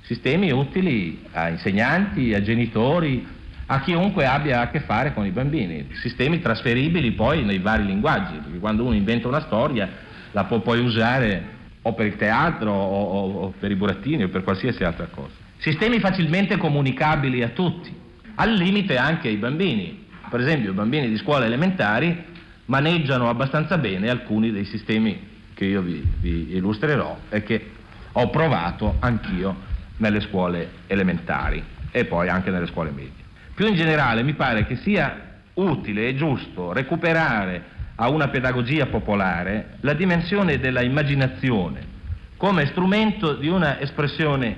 Sistemi 0.00 0.50
utili 0.50 1.22
a 1.30 1.50
insegnanti, 1.50 2.34
a 2.34 2.42
genitori, 2.42 3.24
a 3.66 3.80
chiunque 3.82 4.26
abbia 4.26 4.62
a 4.62 4.70
che 4.70 4.80
fare 4.80 5.14
con 5.14 5.24
i 5.24 5.30
bambini. 5.30 5.86
Sistemi 6.02 6.40
trasferibili 6.40 7.12
poi 7.12 7.44
nei 7.44 7.60
vari 7.60 7.86
linguaggi, 7.86 8.38
perché 8.42 8.58
quando 8.58 8.82
uno 8.82 8.96
inventa 8.96 9.28
una 9.28 9.42
storia 9.42 9.88
la 10.32 10.42
può 10.46 10.58
poi 10.58 10.80
usare 10.80 11.44
o 11.82 11.92
per 11.92 12.06
il 12.06 12.16
teatro 12.16 12.72
o, 12.72 13.02
o, 13.04 13.32
o 13.42 13.54
per 13.56 13.70
i 13.70 13.76
burattini 13.76 14.24
o 14.24 14.28
per 14.28 14.42
qualsiasi 14.42 14.82
altra 14.82 15.06
cosa. 15.06 15.30
Sistemi 15.58 16.00
facilmente 16.00 16.56
comunicabili 16.56 17.44
a 17.44 17.50
tutti, 17.50 17.94
al 18.34 18.52
limite 18.52 18.96
anche 18.96 19.28
ai 19.28 19.36
bambini. 19.36 20.06
Per 20.28 20.40
esempio 20.40 20.72
i 20.72 20.74
bambini 20.74 21.08
di 21.08 21.18
scuola 21.18 21.44
elementari 21.44 22.20
maneggiano 22.64 23.28
abbastanza 23.28 23.78
bene 23.78 24.10
alcuni 24.10 24.50
dei 24.50 24.64
sistemi 24.64 25.34
che 25.56 25.64
io 25.64 25.80
vi, 25.80 26.06
vi 26.20 26.54
illustrerò 26.54 27.18
e 27.30 27.42
che 27.42 27.70
ho 28.12 28.28
provato 28.28 28.96
anch'io 28.98 29.56
nelle 29.96 30.20
scuole 30.20 30.68
elementari 30.86 31.64
e 31.90 32.04
poi 32.04 32.28
anche 32.28 32.50
nelle 32.50 32.66
scuole 32.66 32.90
medie. 32.90 33.24
Più 33.54 33.66
in 33.66 33.74
generale 33.74 34.22
mi 34.22 34.34
pare 34.34 34.66
che 34.66 34.76
sia 34.76 35.38
utile 35.54 36.08
e 36.08 36.14
giusto 36.14 36.74
recuperare 36.74 37.74
a 37.94 38.10
una 38.10 38.28
pedagogia 38.28 38.84
popolare 38.86 39.78
la 39.80 39.94
dimensione 39.94 40.58
della 40.58 40.82
immaginazione 40.82 41.94
come 42.36 42.66
strumento 42.66 43.32
di 43.32 43.48
una 43.48 43.80
espressione 43.80 44.54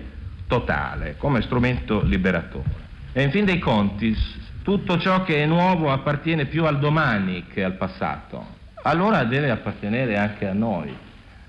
totale, 0.48 1.14
come 1.16 1.42
strumento 1.42 2.02
liberatore. 2.02 2.86
E 3.12 3.22
in 3.22 3.30
fin 3.30 3.44
dei 3.44 3.60
conti 3.60 4.16
tutto 4.62 4.98
ciò 4.98 5.22
che 5.22 5.44
è 5.44 5.46
nuovo 5.46 5.92
appartiene 5.92 6.46
più 6.46 6.64
al 6.64 6.80
domani 6.80 7.46
che 7.46 7.62
al 7.62 7.74
passato. 7.74 8.57
Allora 8.82 9.24
deve 9.24 9.50
appartenere 9.50 10.16
anche 10.16 10.46
a 10.46 10.52
noi. 10.52 10.94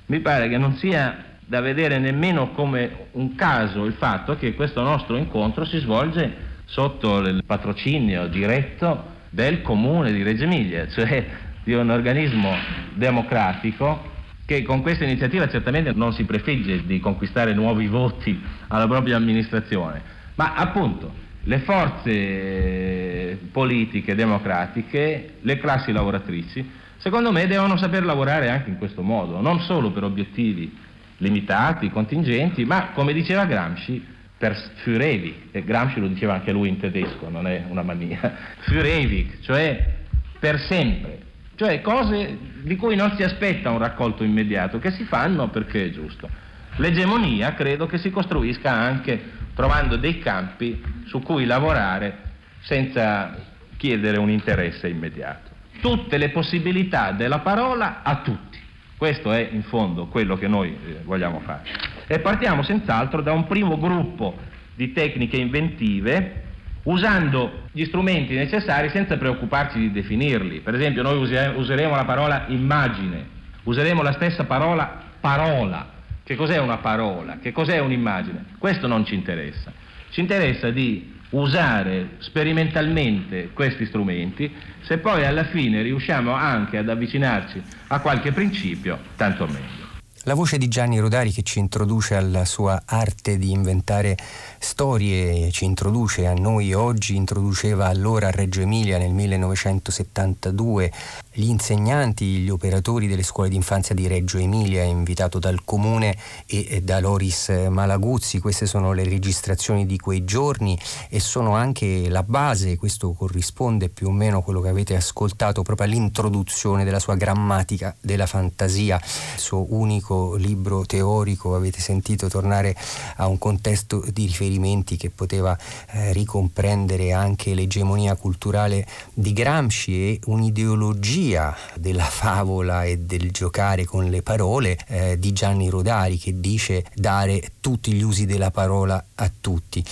Mi 0.08 0.20
pare 0.20 0.50
che 0.50 0.58
non 0.58 0.76
sia 0.76 1.26
da 1.46 1.62
vedere 1.62 1.98
nemmeno 2.00 2.52
come 2.52 3.08
un 3.12 3.36
caso 3.36 3.86
il 3.86 3.94
fatto 3.94 4.38
che 4.38 4.54
questo 4.54 4.82
nostro 4.82 5.18
incontro 5.18 5.66
si 5.66 5.80
svolge 5.80 6.48
sotto 6.66 7.20
il 7.20 7.44
patrocinio 7.44 8.28
diretto 8.28 9.18
del 9.30 9.62
comune 9.62 10.12
di 10.12 10.22
Reggio 10.24 10.44
Emilia, 10.44 10.88
cioè 10.90 11.26
di 11.64 11.74
un 11.74 11.90
organismo 11.90 12.56
democratico 12.94 14.08
che 14.46 14.64
con 14.64 14.82
questa 14.82 15.04
iniziativa 15.04 15.48
certamente 15.48 15.92
non 15.94 16.14
si 16.14 16.24
prefigge 16.24 16.86
di 16.86 17.00
conquistare 17.00 17.54
nuovi 17.54 17.88
voti 17.88 18.42
alla 18.68 18.88
propria 18.88 19.16
amministrazione, 19.16 20.02
ma 20.36 20.56
appunto 20.56 21.14
le 21.44 21.60
forze 21.60 23.40
politiche 23.52 24.16
democratiche, 24.16 25.36
le 25.42 25.58
classi 25.60 25.92
lavoratrici, 25.92 26.70
secondo 27.00 27.32
me 27.32 27.48
devono 27.48 27.78
saper 27.78 28.06
lavorare 28.06 28.50
anche 28.50 28.70
in 28.70 28.78
questo 28.78 29.02
modo, 29.02 29.42
non 29.42 29.60
solo 29.62 29.92
per 29.92 30.04
obiettivi 30.04 30.78
limitati, 31.18 31.90
contingenti, 31.90 32.64
ma 32.66 32.90
come 32.94 33.14
diceva 33.14 33.46
Gramsci, 33.46 34.06
per 34.38 34.56
Fürewig, 34.84 35.52
e 35.52 35.64
Gramsci 35.64 36.00
lo 36.00 36.08
diceva 36.08 36.34
anche 36.34 36.52
lui 36.52 36.70
in 36.70 36.80
tedesco, 36.80 37.30
non 37.30 37.46
è 37.48 37.66
una 37.68 37.82
mania, 37.82 38.38
Fürewig, 38.64 39.42
cioè 39.42 39.98
per 40.40 40.60
sempre, 40.62 41.20
cioè 41.56 41.82
cose 41.82 42.38
di 42.62 42.76
cui 42.78 42.96
non 42.96 43.14
si 43.18 43.24
aspetta 43.24 43.70
un 43.70 43.80
raccolto 43.80 44.24
immediato, 44.24 44.80
che 44.80 44.92
si 44.92 45.04
fanno 45.04 45.50
perché 45.50 45.86
è 45.86 45.90
giusto. 45.92 46.30
L'egemonia 46.78 47.54
credo 47.54 47.86
che 47.86 47.98
si 47.98 48.10
costruisca 48.10 48.72
anche 48.72 49.22
trovando 49.54 49.98
dei 49.98 50.20
campi 50.20 50.82
su 51.06 51.20
cui 51.22 51.46
lavorare 51.46 52.28
senza 52.62 53.36
chiedere 53.76 54.18
un 54.18 54.30
interesse 54.30 54.88
immediato. 54.88 55.49
Tutte 55.80 56.18
le 56.18 56.30
possibilità 56.30 57.12
della 57.12 57.40
parola 57.40 58.02
a 58.04 58.18
tutti. 58.18 58.58
Questo 58.98 59.32
è 59.32 59.48
in 59.52 59.64
fondo 59.64 60.08
quello 60.08 60.36
che 60.36 60.48
noi 60.48 60.70
eh, 60.70 61.00
vogliamo 61.04 61.40
fare. 61.40 61.64
E 62.06 62.20
partiamo 62.20 62.64
senz'altro 62.64 63.22
da 63.22 63.32
un 63.32 63.48
primo 63.48 63.78
gruppo 63.78 64.38
di 64.76 64.92
tecniche 64.92 65.38
inventive 65.38 66.44
usando 66.84 67.64
gli 67.72 67.86
strumenti 67.86 68.36
necessari 68.36 68.90
senza 68.90 69.18
preoccuparci 69.18 69.80
di 69.80 69.92
definirli. 69.92 70.60
Per 70.62 70.76
esempio 70.76 71.02
noi 71.02 71.18
useremo 71.18 71.96
la 71.96 72.06
parola 72.06 72.46
immagine, 72.48 73.26
useremo 73.64 74.02
la 74.02 74.14
stessa 74.14 74.46
parola 74.46 75.04
parola. 75.20 75.98
Che 76.24 76.36
cos'è 76.36 76.58
una 76.60 76.78
parola? 76.78 77.40
Che 77.40 77.52
cos'è 77.52 77.80
un'immagine? 77.80 78.46
Questo 78.58 78.88
non 78.88 79.06
ci 79.06 79.16
interessa. 79.16 79.72
Ci 80.10 80.20
interessa 80.22 80.70
di 80.72 81.18
usare 81.30 82.16
sperimentalmente 82.20 83.52
questi 83.54 83.86
strumenti, 83.86 84.54
se 84.82 84.98
poi 84.98 85.26
alla 85.26 85.46
fine 85.46 85.82
riusciamo 85.82 86.32
anche 86.32 86.78
ad 86.78 86.90
avvicinarci 86.90 87.62
a 87.88 88.00
qualche 88.00 88.32
principio, 88.32 89.00
tanto 89.16 89.46
meglio. 89.46 89.79
La 90.24 90.34
voce 90.34 90.58
di 90.58 90.68
Gianni 90.68 91.00
Rodari 91.00 91.32
che 91.32 91.44
ci 91.44 91.60
introduce 91.60 92.16
alla 92.16 92.44
sua 92.44 92.82
arte 92.86 93.38
di 93.38 93.52
inventare 93.52 94.18
storie, 94.60 95.50
ci 95.50 95.64
introduce 95.64 96.26
a 96.28 96.34
noi 96.34 96.74
oggi, 96.74 97.16
introduceva 97.16 97.88
allora 97.88 98.28
a 98.28 98.32
Reggio 98.32 98.60
Emilia 98.60 98.98
nel 98.98 99.14
1972 99.14 100.92
gli 101.32 101.48
insegnanti, 101.48 102.40
gli 102.40 102.50
operatori 102.50 103.08
delle 103.08 103.24
scuole 103.24 103.48
d'infanzia 103.48 103.96
di 103.96 104.08
Reggio 104.08 104.38
Emilia, 104.38 104.84
invitato 104.84 105.40
dal 105.40 105.64
comune 105.64 106.18
e 106.46 106.82
da 106.84 107.00
Loris 107.00 107.48
Malaguzzi. 107.70 108.40
Queste 108.40 108.66
sono 108.66 108.92
le 108.92 109.06
registrazioni 109.06 109.86
di 109.86 109.98
quei 109.98 110.26
giorni 110.26 110.78
e 111.08 111.22
sono 111.22 111.56
anche 111.56 112.10
la 112.10 112.24
base, 112.24 112.76
questo 112.76 113.14
corrisponde 113.14 113.88
più 113.88 114.08
o 114.08 114.12
meno 114.12 114.40
a 114.40 114.44
quello 114.44 114.60
che 114.60 114.68
avete 114.68 114.98
ascoltato 114.98 115.62
proprio 115.62 115.88
all'introduzione 115.88 116.84
della 116.84 117.00
sua 117.00 117.16
grammatica 117.16 117.96
della 118.02 118.26
fantasia, 118.26 119.00
suo 119.38 119.66
unico 119.70 120.09
libro 120.36 120.86
teorico, 120.86 121.56
avete 121.56 121.80
sentito 121.80 122.28
tornare 122.28 122.76
a 123.18 123.28
un 123.28 123.38
contesto 123.38 124.04
di 124.12 124.26
riferimenti 124.26 124.98
che 124.98 125.10
poteva 125.10 125.58
eh, 125.92 126.14
ricomprendere 126.14 127.12
anche 127.12 127.54
l'egemonia 127.54 128.16
culturale 128.16 128.86
di 129.14 129.34
Gramsci 129.34 129.94
e 129.94 130.20
un'ideologia 130.26 131.56
della 131.76 132.06
favola 132.06 132.84
e 132.84 133.00
del 133.00 133.32
giocare 133.32 133.86
con 133.86 134.06
le 134.06 134.22
parole 134.22 134.78
eh, 134.88 135.20
di 135.20 135.34
Gianni 135.34 135.70
Rodari 135.70 136.18
che 136.18 136.40
dice 136.40 136.86
dare 136.94 137.52
tutti 137.60 137.94
gli 137.94 138.02
usi 138.02 138.26
della 138.26 138.52
parola 138.52 139.04
a 139.16 139.32
tutti. 139.40 139.84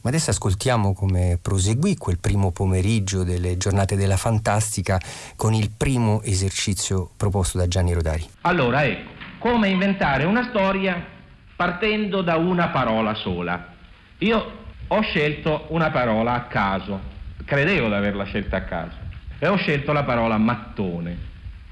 Ma 0.00 0.10
adesso 0.10 0.30
ascoltiamo 0.30 0.94
come 0.94 1.38
proseguì 1.42 1.96
quel 1.96 2.18
primo 2.18 2.50
pomeriggio 2.50 3.24
delle 3.24 3.56
giornate 3.56 3.96
della 3.96 4.16
fantastica 4.16 5.00
con 5.34 5.54
il 5.54 5.70
primo 5.76 6.22
esercizio 6.22 7.10
proposto 7.16 7.58
da 7.58 7.66
Gianni 7.66 7.92
Rodari. 7.92 8.26
Allora 8.42 8.86
ecco, 8.86 9.17
come 9.38 9.68
inventare 9.68 10.24
una 10.24 10.44
storia 10.44 11.16
partendo 11.56 12.22
da 12.22 12.36
una 12.36 12.68
parola 12.68 13.14
sola. 13.14 13.74
Io 14.18 14.52
ho 14.86 15.00
scelto 15.02 15.66
una 15.70 15.90
parola 15.90 16.34
a 16.34 16.42
caso, 16.42 17.00
credevo 17.44 17.88
di 17.88 17.94
averla 17.94 18.24
scelta 18.24 18.58
a 18.58 18.62
caso 18.62 18.96
e 19.38 19.46
ho 19.46 19.56
scelto 19.56 19.92
la 19.92 20.04
parola 20.04 20.36
mattone. 20.36 21.26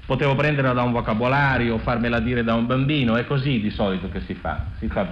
Potevo 0.05 0.35
prenderla 0.35 0.71
da 0.71 0.83
un 0.83 0.93
vocabolario, 0.93 1.77
farmela 1.79 2.19
dire 2.19 2.43
da 2.43 2.53
un 2.53 2.65
bambino, 2.65 3.17
è 3.17 3.25
così 3.25 3.59
di 3.59 3.69
solito 3.69 4.09
che 4.09 4.21
si 4.21 4.35
fa. 4.35 4.67
Si 4.79 4.87
fa, 4.87 5.05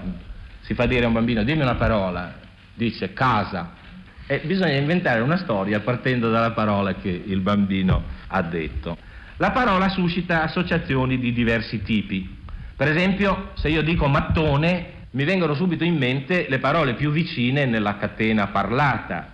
si 0.61 0.73
fa 0.73 0.85
dire 0.85 1.03
a 1.03 1.07
un 1.07 1.13
bambino, 1.13 1.43
dimmi 1.43 1.63
una 1.63 1.75
parola, 1.75 2.33
dice 2.73 3.11
casa. 3.11 3.83
E 4.25 4.39
bisogna 4.45 4.77
inventare 4.77 5.19
una 5.19 5.37
storia 5.37 5.81
partendo 5.81 6.31
dalla 6.31 6.51
parola 6.51 6.95
che 6.95 7.09
il 7.09 7.41
bambino 7.41 8.03
ha 8.27 8.41
detto. 8.41 8.97
La 9.37 9.51
parola 9.51 9.89
suscita 9.89 10.43
associazioni 10.43 11.19
di 11.19 11.33
diversi 11.33 11.83
tipi. 11.83 12.34
Per 12.75 12.87
esempio, 12.89 13.51
se 13.53 13.69
io 13.69 13.81
dico 13.81 14.07
mattone, 14.07 15.07
mi 15.11 15.23
vengono 15.23 15.53
subito 15.53 15.85
in 15.85 15.95
mente 15.95 16.45
le 16.49 16.59
parole 16.59 16.95
più 16.95 17.09
vicine 17.11 17.65
nella 17.65 17.95
catena 17.97 18.47
parlata. 18.47 19.33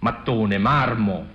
Mattone, 0.00 0.58
marmo, 0.58 1.26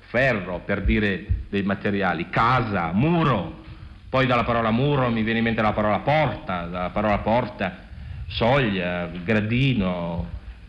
ferro, 0.00 0.62
per 0.64 0.82
dire 0.82 1.26
dei 1.50 1.62
materiali, 1.62 2.30
casa, 2.30 2.92
muro, 2.92 3.60
poi 4.08 4.26
dalla 4.26 4.44
parola 4.44 4.70
muro 4.70 5.10
mi 5.10 5.22
viene 5.22 5.38
in 5.38 5.44
mente 5.44 5.60
la 5.60 5.72
parola 5.72 5.98
porta, 5.98 6.66
dalla 6.66 6.90
parola 6.90 7.18
porta, 7.18 7.78
soglia, 8.28 9.10
gradino, 9.24 10.28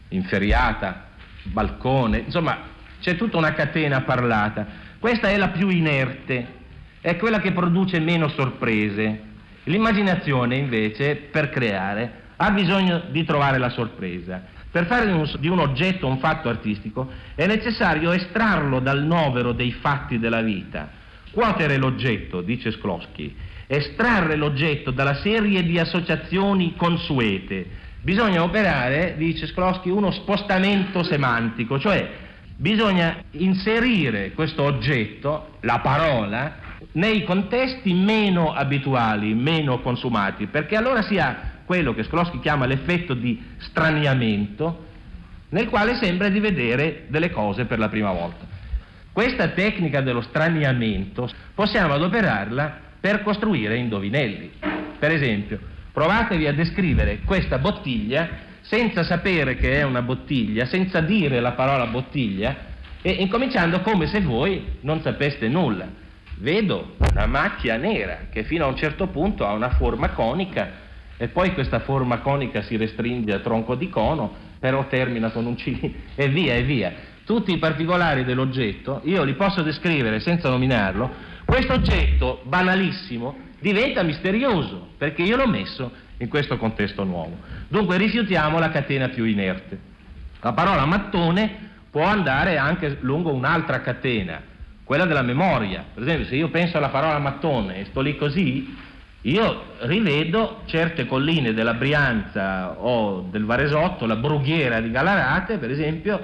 inferriata, 0.09 1.05
balcone, 1.43 2.19
insomma 2.19 2.57
c'è 2.99 3.15
tutta 3.15 3.37
una 3.37 3.53
catena 3.53 4.01
parlata. 4.01 4.65
Questa 4.99 5.29
è 5.29 5.37
la 5.37 5.49
più 5.49 5.69
inerte, 5.69 6.47
è 7.01 7.17
quella 7.17 7.39
che 7.39 7.51
produce 7.51 7.99
meno 7.99 8.29
sorprese. 8.29 9.31
L'immaginazione 9.65 10.55
invece 10.55 11.15
per 11.15 11.49
creare 11.49 12.21
ha 12.37 12.51
bisogno 12.51 13.03
di 13.09 13.23
trovare 13.23 13.57
la 13.57 13.69
sorpresa. 13.69 14.43
Per 14.69 14.85
fare 14.87 15.05
di 15.39 15.47
un 15.47 15.59
oggetto 15.59 16.07
un 16.07 16.17
fatto 16.17 16.49
artistico 16.49 17.11
è 17.35 17.45
necessario 17.45 18.11
estrarlo 18.11 18.79
dal 18.79 19.03
novero 19.03 19.51
dei 19.51 19.71
fatti 19.71 20.17
della 20.17 20.41
vita 20.41 21.01
Scuotere 21.33 21.77
l'oggetto, 21.77 22.41
dice 22.41 22.69
Sklosky, 22.69 23.35
estrarre 23.65 24.35
l'oggetto 24.35 24.91
dalla 24.91 25.15
serie 25.15 25.63
di 25.63 25.79
associazioni 25.79 26.75
consuete. 26.75 27.65
Bisogna 28.01 28.43
operare, 28.43 29.15
dice 29.17 29.47
Sklosky, 29.47 29.89
uno 29.89 30.11
spostamento 30.11 31.01
semantico, 31.01 31.79
cioè 31.79 32.07
bisogna 32.55 33.23
inserire 33.31 34.33
questo 34.33 34.61
oggetto, 34.61 35.57
la 35.61 35.79
parola, 35.79 36.57
nei 36.93 37.23
contesti 37.23 37.93
meno 37.93 38.53
abituali, 38.53 39.33
meno 39.33 39.79
consumati, 39.81 40.47
perché 40.47 40.75
allora 40.75 41.01
si 41.01 41.17
ha 41.17 41.51
quello 41.65 41.93
che 41.93 42.03
Sklosky 42.03 42.39
chiama 42.39 42.65
l'effetto 42.65 43.13
di 43.13 43.41
straniamento, 43.57 44.85
nel 45.49 45.69
quale 45.69 45.95
sembra 45.95 46.29
di 46.29 46.39
vedere 46.39 47.05
delle 47.07 47.29
cose 47.29 47.65
per 47.65 47.79
la 47.79 47.89
prima 47.89 48.11
volta. 48.11 48.45
Questa 49.11 49.49
tecnica 49.49 50.01
dello 50.01 50.21
straniamento 50.21 51.29
possiamo 51.53 51.93
adoperarla 51.93 52.79
per 52.99 53.21
costruire 53.21 53.77
indovinelli. 53.77 54.51
Per 54.97 55.11
esempio, 55.11 55.59
provatevi 55.91 56.47
a 56.47 56.53
descrivere 56.53 57.19
questa 57.23 57.59
bottiglia 57.59 58.51
senza 58.61 59.03
sapere 59.03 59.55
che 59.55 59.75
è 59.79 59.83
una 59.83 60.01
bottiglia, 60.01 60.65
senza 60.65 61.01
dire 61.01 61.39
la 61.39 61.51
parola 61.51 61.85
bottiglia 61.87 62.71
e 63.01 63.11
incominciando 63.11 63.81
come 63.81 64.07
se 64.07 64.21
voi 64.21 64.77
non 64.81 65.01
sapeste 65.01 65.47
nulla. 65.47 66.01
Vedo 66.37 66.95
una 67.11 67.25
macchia 67.25 67.77
nera 67.77 68.27
che 68.31 68.43
fino 68.43 68.65
a 68.65 68.67
un 68.67 68.75
certo 68.75 69.07
punto 69.07 69.45
ha 69.45 69.53
una 69.53 69.71
forma 69.71 70.09
conica 70.09 70.81
e 71.17 71.27
poi 71.27 71.53
questa 71.53 71.79
forma 71.79 72.19
conica 72.19 72.61
si 72.63 72.75
restringe 72.75 73.33
a 73.33 73.39
tronco 73.39 73.75
di 73.75 73.89
cono, 73.89 74.33
però 74.59 74.87
termina 74.87 75.29
con 75.31 75.45
un 75.45 75.57
cilindro 75.57 75.99
e 76.15 76.27
via 76.29 76.55
e 76.55 76.63
via 76.63 77.11
tutti 77.25 77.53
i 77.53 77.57
particolari 77.57 78.23
dell'oggetto, 78.23 79.01
io 79.05 79.23
li 79.23 79.33
posso 79.33 79.61
descrivere 79.61 80.19
senza 80.19 80.49
nominarlo, 80.49 81.09
questo 81.45 81.73
oggetto 81.73 82.41
banalissimo 82.43 83.51
diventa 83.59 84.03
misterioso 84.03 84.89
perché 84.97 85.21
io 85.21 85.37
l'ho 85.37 85.47
messo 85.47 85.91
in 86.17 86.27
questo 86.27 86.57
contesto 86.57 87.03
nuovo. 87.03 87.37
Dunque 87.67 87.97
rifiutiamo 87.97 88.59
la 88.59 88.69
catena 88.69 89.09
più 89.09 89.23
inerte. 89.23 89.79
La 90.41 90.53
parola 90.53 90.85
mattone 90.85 91.71
può 91.89 92.03
andare 92.03 92.57
anche 92.57 92.97
lungo 93.01 93.31
un'altra 93.31 93.81
catena, 93.81 94.41
quella 94.83 95.05
della 95.05 95.21
memoria. 95.21 95.85
Per 95.93 96.03
esempio, 96.03 96.25
se 96.25 96.35
io 96.35 96.49
penso 96.49 96.77
alla 96.77 96.89
parola 96.89 97.19
mattone 97.19 97.79
e 97.79 97.85
sto 97.85 98.01
lì 98.01 98.15
così, 98.15 98.75
io 99.21 99.63
rivedo 99.79 100.63
certe 100.65 101.05
colline 101.05 101.53
della 101.53 101.75
Brianza 101.75 102.79
o 102.79 103.27
del 103.31 103.45
Varesotto, 103.45 104.05
la 104.05 104.17
brughiera 104.17 104.81
di 104.81 104.91
Galarate, 104.91 105.57
per 105.57 105.71
esempio, 105.71 106.21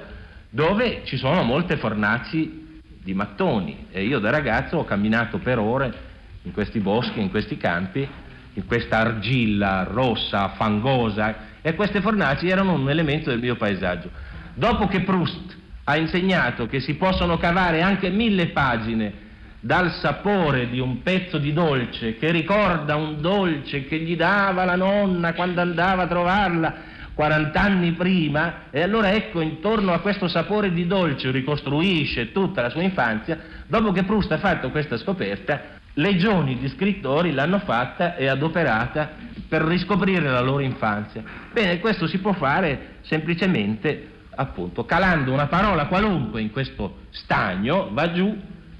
dove 0.50 1.02
ci 1.04 1.16
sono 1.16 1.42
molte 1.42 1.76
fornaci 1.76 2.80
di 3.02 3.14
mattoni 3.14 3.86
e 3.90 4.04
io 4.04 4.18
da 4.18 4.30
ragazzo 4.30 4.78
ho 4.78 4.84
camminato 4.84 5.38
per 5.38 5.58
ore 5.58 6.08
in 6.42 6.52
questi 6.52 6.80
boschi, 6.80 7.20
in 7.20 7.30
questi 7.30 7.56
campi, 7.56 8.06
in 8.54 8.66
questa 8.66 8.98
argilla 8.98 9.84
rossa, 9.84 10.50
fangosa 10.50 11.48
e 11.62 11.74
queste 11.74 12.00
fornaci 12.00 12.48
erano 12.48 12.74
un 12.74 12.90
elemento 12.90 13.30
del 13.30 13.40
mio 13.40 13.56
paesaggio. 13.56 14.10
Dopo 14.54 14.86
che 14.88 15.00
Proust 15.00 15.56
ha 15.90 15.96
insegnato 15.96 16.66
che 16.66 16.80
si 16.80 16.94
possono 16.94 17.36
cavare 17.36 17.82
anche 17.82 18.10
mille 18.10 18.48
pagine 18.48 19.28
dal 19.60 19.92
sapore 19.94 20.70
di 20.70 20.78
un 20.78 21.02
pezzo 21.02 21.36
di 21.36 21.52
dolce 21.52 22.16
che 22.16 22.30
ricorda 22.30 22.94
un 22.96 23.20
dolce 23.20 23.84
che 23.86 23.98
gli 23.98 24.16
dava 24.16 24.64
la 24.64 24.76
nonna 24.76 25.34
quando 25.34 25.60
andava 25.60 26.04
a 26.04 26.06
trovarla 26.06 26.74
40 27.12 27.60
anni 27.60 27.92
prima 27.92 28.70
e 28.70 28.80
allora 28.80 29.12
ecco 29.12 29.40
intorno 29.40 29.92
a 29.92 29.98
questo 29.98 30.28
sapore 30.28 30.72
di 30.72 30.86
dolce 30.86 31.30
ricostruisce 31.30 32.32
tutta 32.32 32.62
la 32.62 32.70
sua 32.70 32.82
infanzia, 32.82 33.38
dopo 33.66 33.92
che 33.92 34.04
Proust 34.04 34.32
ha 34.32 34.38
fatto 34.38 34.70
questa 34.70 34.96
scoperta, 34.96 35.60
legioni 35.94 36.56
di 36.56 36.68
scrittori 36.68 37.32
l'hanno 37.32 37.58
fatta 37.58 38.16
e 38.16 38.26
adoperata 38.26 39.10
per 39.46 39.60
riscoprire 39.62 40.30
la 40.30 40.40
loro 40.40 40.62
infanzia. 40.62 41.22
Bene, 41.52 41.78
questo 41.80 42.06
si 42.06 42.18
può 42.20 42.32
fare 42.32 42.96
semplicemente 43.02 44.19
appunto 44.40 44.86
calando 44.86 45.32
una 45.32 45.46
parola 45.48 45.86
qualunque 45.86 46.40
in 46.40 46.50
questo 46.50 47.00
stagno, 47.10 47.90
va 47.92 48.10
giù 48.12 48.34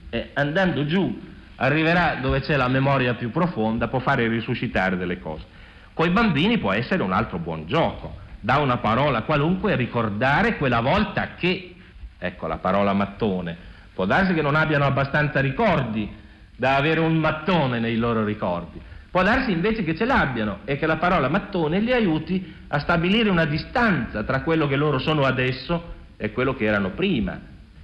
e 0.08 0.30
andando 0.32 0.86
giù 0.86 1.28
arriverà 1.56 2.16
dove 2.20 2.40
c'è 2.40 2.56
la 2.56 2.68
memoria 2.68 3.14
più 3.14 3.30
profonda, 3.30 3.88
può 3.88 3.98
fare 3.98 4.26
risuscitare 4.26 4.96
delle 4.96 5.18
cose. 5.18 5.44
Con 5.92 6.08
i 6.08 6.10
bambini 6.10 6.56
può 6.56 6.72
essere 6.72 7.02
un 7.02 7.12
altro 7.12 7.38
buon 7.38 7.66
gioco 7.66 8.16
da 8.40 8.56
una 8.56 8.78
parola 8.78 9.22
qualunque 9.22 9.76
ricordare 9.76 10.56
quella 10.56 10.80
volta 10.80 11.34
che, 11.36 11.74
ecco 12.18 12.46
la 12.46 12.56
parola 12.56 12.94
mattone, 12.94 13.54
può 13.92 14.06
darsi 14.06 14.32
che 14.32 14.40
non 14.40 14.54
abbiano 14.54 14.86
abbastanza 14.86 15.40
ricordi 15.40 16.10
da 16.56 16.76
avere 16.76 17.00
un 17.00 17.16
mattone 17.16 17.78
nei 17.78 17.96
loro 17.96 18.24
ricordi, 18.24 18.80
può 19.10 19.22
darsi 19.22 19.50
invece 19.50 19.82
che 19.82 19.96
ce 19.96 20.04
l'abbiano 20.04 20.60
e 20.64 20.78
che 20.78 20.86
la 20.86 20.96
parola 20.96 21.28
mattone 21.28 21.80
li 21.80 21.92
aiuti 21.92 22.54
a 22.68 22.78
stabilire 22.78 23.28
una 23.28 23.44
distanza 23.44 24.22
tra 24.22 24.42
quello 24.42 24.68
che 24.68 24.76
loro 24.76 24.98
sono 24.98 25.24
adesso 25.24 25.94
e 26.16 26.32
quello 26.32 26.54
che 26.54 26.64
erano 26.64 26.90
prima. 26.90 27.38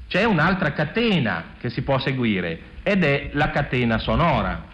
C'è 0.09 0.25
un'altra 0.25 0.73
catena 0.73 1.55
che 1.59 1.69
si 1.69 1.83
può 1.83 1.99
seguire 1.99 2.61
ed 2.83 3.03
è 3.03 3.31
la 3.33 3.51
catena 3.51 3.99
sonora. 3.99 4.65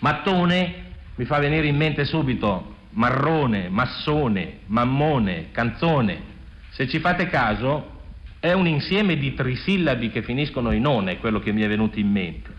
Mattone 0.00 0.74
mi 1.14 1.24
fa 1.24 1.38
venire 1.38 1.66
in 1.66 1.76
mente 1.76 2.04
subito 2.04 2.76
marrone, 2.90 3.68
massone, 3.68 4.58
mammone, 4.66 5.50
canzone. 5.50 6.30
Se 6.70 6.88
ci 6.88 6.98
fate 6.98 7.26
caso, 7.28 8.00
è 8.38 8.52
un 8.52 8.66
insieme 8.66 9.16
di 9.16 9.34
trisillabi 9.34 10.10
che 10.10 10.22
finiscono 10.22 10.72
in 10.72 10.86
one, 10.86 11.18
quello 11.18 11.38
che 11.38 11.52
mi 11.52 11.62
è 11.62 11.68
venuto 11.68 11.98
in 11.98 12.10
mente. 12.10 12.51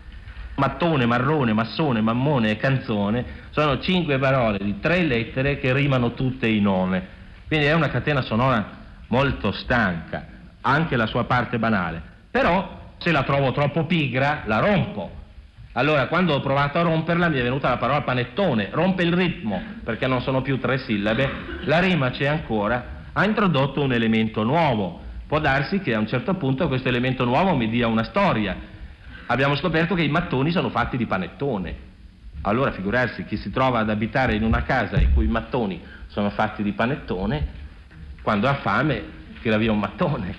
Mattone, 0.56 1.06
marrone, 1.06 1.52
massone, 1.52 2.00
mammone 2.00 2.50
e 2.50 2.56
canzone 2.56 3.24
sono 3.50 3.80
cinque 3.80 4.18
parole 4.18 4.58
di 4.58 4.78
tre 4.80 5.02
lettere 5.02 5.58
che 5.58 5.72
rimano 5.72 6.14
tutte 6.14 6.46
in 6.46 6.62
nome. 6.62 7.06
Quindi 7.46 7.66
è 7.66 7.72
una 7.72 7.88
catena 7.88 8.22
sonora 8.22 8.82
molto 9.08 9.52
stanca, 9.52 10.26
anche 10.60 10.96
la 10.96 11.06
sua 11.06 11.24
parte 11.24 11.58
banale. 11.58 12.00
Però 12.30 12.92
se 12.98 13.10
la 13.12 13.22
trovo 13.22 13.52
troppo 13.52 13.84
pigra, 13.84 14.42
la 14.46 14.58
rompo 14.60 15.22
allora, 15.76 16.06
quando 16.06 16.34
ho 16.34 16.40
provato 16.40 16.78
a 16.78 16.82
romperla 16.82 17.28
mi 17.28 17.38
è 17.38 17.42
venuta 17.42 17.68
la 17.68 17.78
parola 17.78 18.02
panettone, 18.02 18.68
rompe 18.70 19.02
il 19.02 19.12
ritmo, 19.12 19.60
perché 19.82 20.06
non 20.06 20.20
sono 20.20 20.40
più 20.40 20.60
tre 20.60 20.78
sillabe, 20.78 21.28
la 21.64 21.80
rima 21.80 22.10
c'è 22.10 22.26
ancora, 22.26 23.02
ha 23.12 23.24
introdotto 23.24 23.82
un 23.82 23.92
elemento 23.92 24.44
nuovo. 24.44 25.00
Può 25.26 25.40
darsi 25.40 25.80
che 25.80 25.92
a 25.92 25.98
un 25.98 26.06
certo 26.06 26.34
punto 26.34 26.68
questo 26.68 26.86
elemento 26.86 27.24
nuovo 27.24 27.56
mi 27.56 27.68
dia 27.68 27.88
una 27.88 28.04
storia. 28.04 28.56
Abbiamo 29.26 29.56
scoperto 29.56 29.94
che 29.94 30.02
i 30.02 30.08
mattoni 30.08 30.50
sono 30.50 30.68
fatti 30.70 30.96
di 30.96 31.06
panettone. 31.06 31.92
Allora, 32.42 32.72
figurarsi, 32.72 33.24
chi 33.24 33.36
si 33.36 33.50
trova 33.50 33.80
ad 33.80 33.90
abitare 33.90 34.34
in 34.34 34.44
una 34.44 34.62
casa 34.62 35.00
in 35.00 35.14
cui 35.14 35.24
i 35.24 35.28
mattoni 35.28 35.80
sono 36.08 36.30
fatti 36.30 36.62
di 36.62 36.72
panettone, 36.72 37.46
quando 38.22 38.48
ha 38.48 38.54
fame 38.54 39.02
tira 39.40 39.56
via 39.56 39.72
un 39.72 39.78
mattone, 39.78 40.34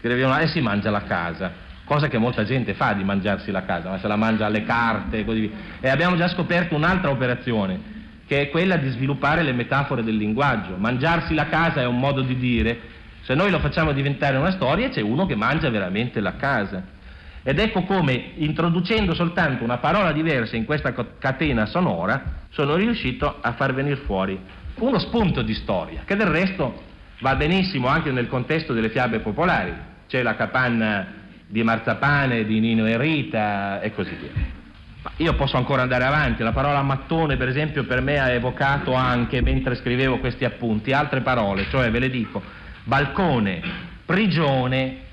tira 0.00 0.14
via 0.14 0.26
una... 0.26 0.40
e 0.40 0.48
si 0.48 0.60
mangia 0.60 0.90
la 0.90 1.02
casa 1.02 1.66
cosa 1.88 2.08
che 2.08 2.18
molta 2.18 2.44
gente 2.44 2.74
fa 2.74 2.92
di 2.92 3.02
mangiarsi 3.02 3.50
la 3.50 3.64
casa, 3.64 3.88
ma 3.88 3.98
se 3.98 4.06
la 4.06 4.16
mangia 4.16 4.44
alle 4.44 4.62
carte 4.62 5.20
e 5.20 5.24
così 5.24 5.40
via. 5.40 5.50
E 5.80 5.88
abbiamo 5.88 6.16
già 6.16 6.28
scoperto 6.28 6.76
un'altra 6.76 7.08
operazione, 7.08 7.96
che 8.26 8.42
è 8.42 8.50
quella 8.50 8.76
di 8.76 8.90
sviluppare 8.90 9.42
le 9.42 9.52
metafore 9.52 10.04
del 10.04 10.16
linguaggio. 10.16 10.76
Mangiarsi 10.76 11.32
la 11.32 11.46
casa 11.46 11.80
è 11.80 11.86
un 11.86 11.98
modo 11.98 12.20
di 12.20 12.36
dire, 12.36 12.78
se 13.22 13.34
noi 13.34 13.50
lo 13.50 13.58
facciamo 13.58 13.92
diventare 13.92 14.36
una 14.36 14.50
storia 14.50 14.90
c'è 14.90 15.00
uno 15.00 15.24
che 15.24 15.34
mangia 15.34 15.70
veramente 15.70 16.20
la 16.20 16.36
casa. 16.36 16.96
Ed 17.42 17.58
ecco 17.58 17.82
come, 17.82 18.32
introducendo 18.36 19.14
soltanto 19.14 19.64
una 19.64 19.78
parola 19.78 20.12
diversa 20.12 20.56
in 20.56 20.64
questa 20.64 20.92
catena 21.18 21.66
sonora, 21.66 22.46
sono 22.50 22.74
riuscito 22.76 23.38
a 23.40 23.52
far 23.52 23.74
venire 23.74 23.96
fuori 23.96 24.38
uno 24.76 24.98
spunto 24.98 25.42
di 25.42 25.54
storia, 25.54 26.02
che 26.04 26.14
del 26.14 26.28
resto 26.28 26.82
va 27.20 27.34
benissimo 27.34 27.88
anche 27.88 28.10
nel 28.12 28.28
contesto 28.28 28.72
delle 28.72 28.90
fiabe 28.90 29.18
popolari. 29.20 29.72
C'è 30.06 30.22
la 30.22 30.36
capanna 30.36 31.06
di 31.46 31.62
Marzapane, 31.62 32.44
di 32.44 32.60
Nino 32.60 32.86
e 32.86 32.96
Rita 32.96 33.80
e 33.80 33.92
così 33.92 34.14
via. 34.14 34.30
Ma 35.02 35.12
io 35.16 35.34
posso 35.34 35.56
ancora 35.56 35.82
andare 35.82 36.04
avanti, 36.04 36.42
la 36.42 36.52
parola 36.52 36.82
mattone 36.82 37.36
per 37.36 37.48
esempio 37.48 37.84
per 37.84 38.00
me 38.00 38.18
ha 38.18 38.30
evocato 38.30 38.94
anche 38.94 39.40
mentre 39.40 39.76
scrivevo 39.76 40.18
questi 40.18 40.44
appunti 40.44 40.92
altre 40.92 41.20
parole, 41.20 41.66
cioè 41.70 41.90
ve 41.90 41.98
le 41.98 42.10
dico, 42.10 42.42
balcone, 42.84 43.60
prigione 44.04 45.06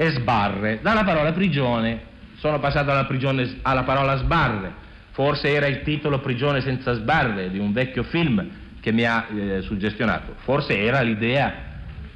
e 0.00 0.12
sbarre. 0.12 0.78
Dalla 0.80 1.04
parola 1.04 1.30
prigione 1.32 2.00
sono 2.36 2.58
passato 2.58 2.90
alla, 2.90 3.04
prigione, 3.04 3.58
alla 3.60 3.82
parola 3.82 4.16
sbarre. 4.16 4.72
Forse 5.10 5.52
era 5.52 5.66
il 5.66 5.82
titolo 5.82 6.20
Prigione 6.20 6.62
senza 6.62 6.94
sbarre 6.94 7.50
di 7.50 7.58
un 7.58 7.74
vecchio 7.74 8.04
film 8.04 8.48
che 8.80 8.92
mi 8.92 9.04
ha 9.04 9.26
eh, 9.28 9.60
suggestionato. 9.60 10.36
Forse 10.38 10.78
era 10.78 11.02
l'idea 11.02 11.52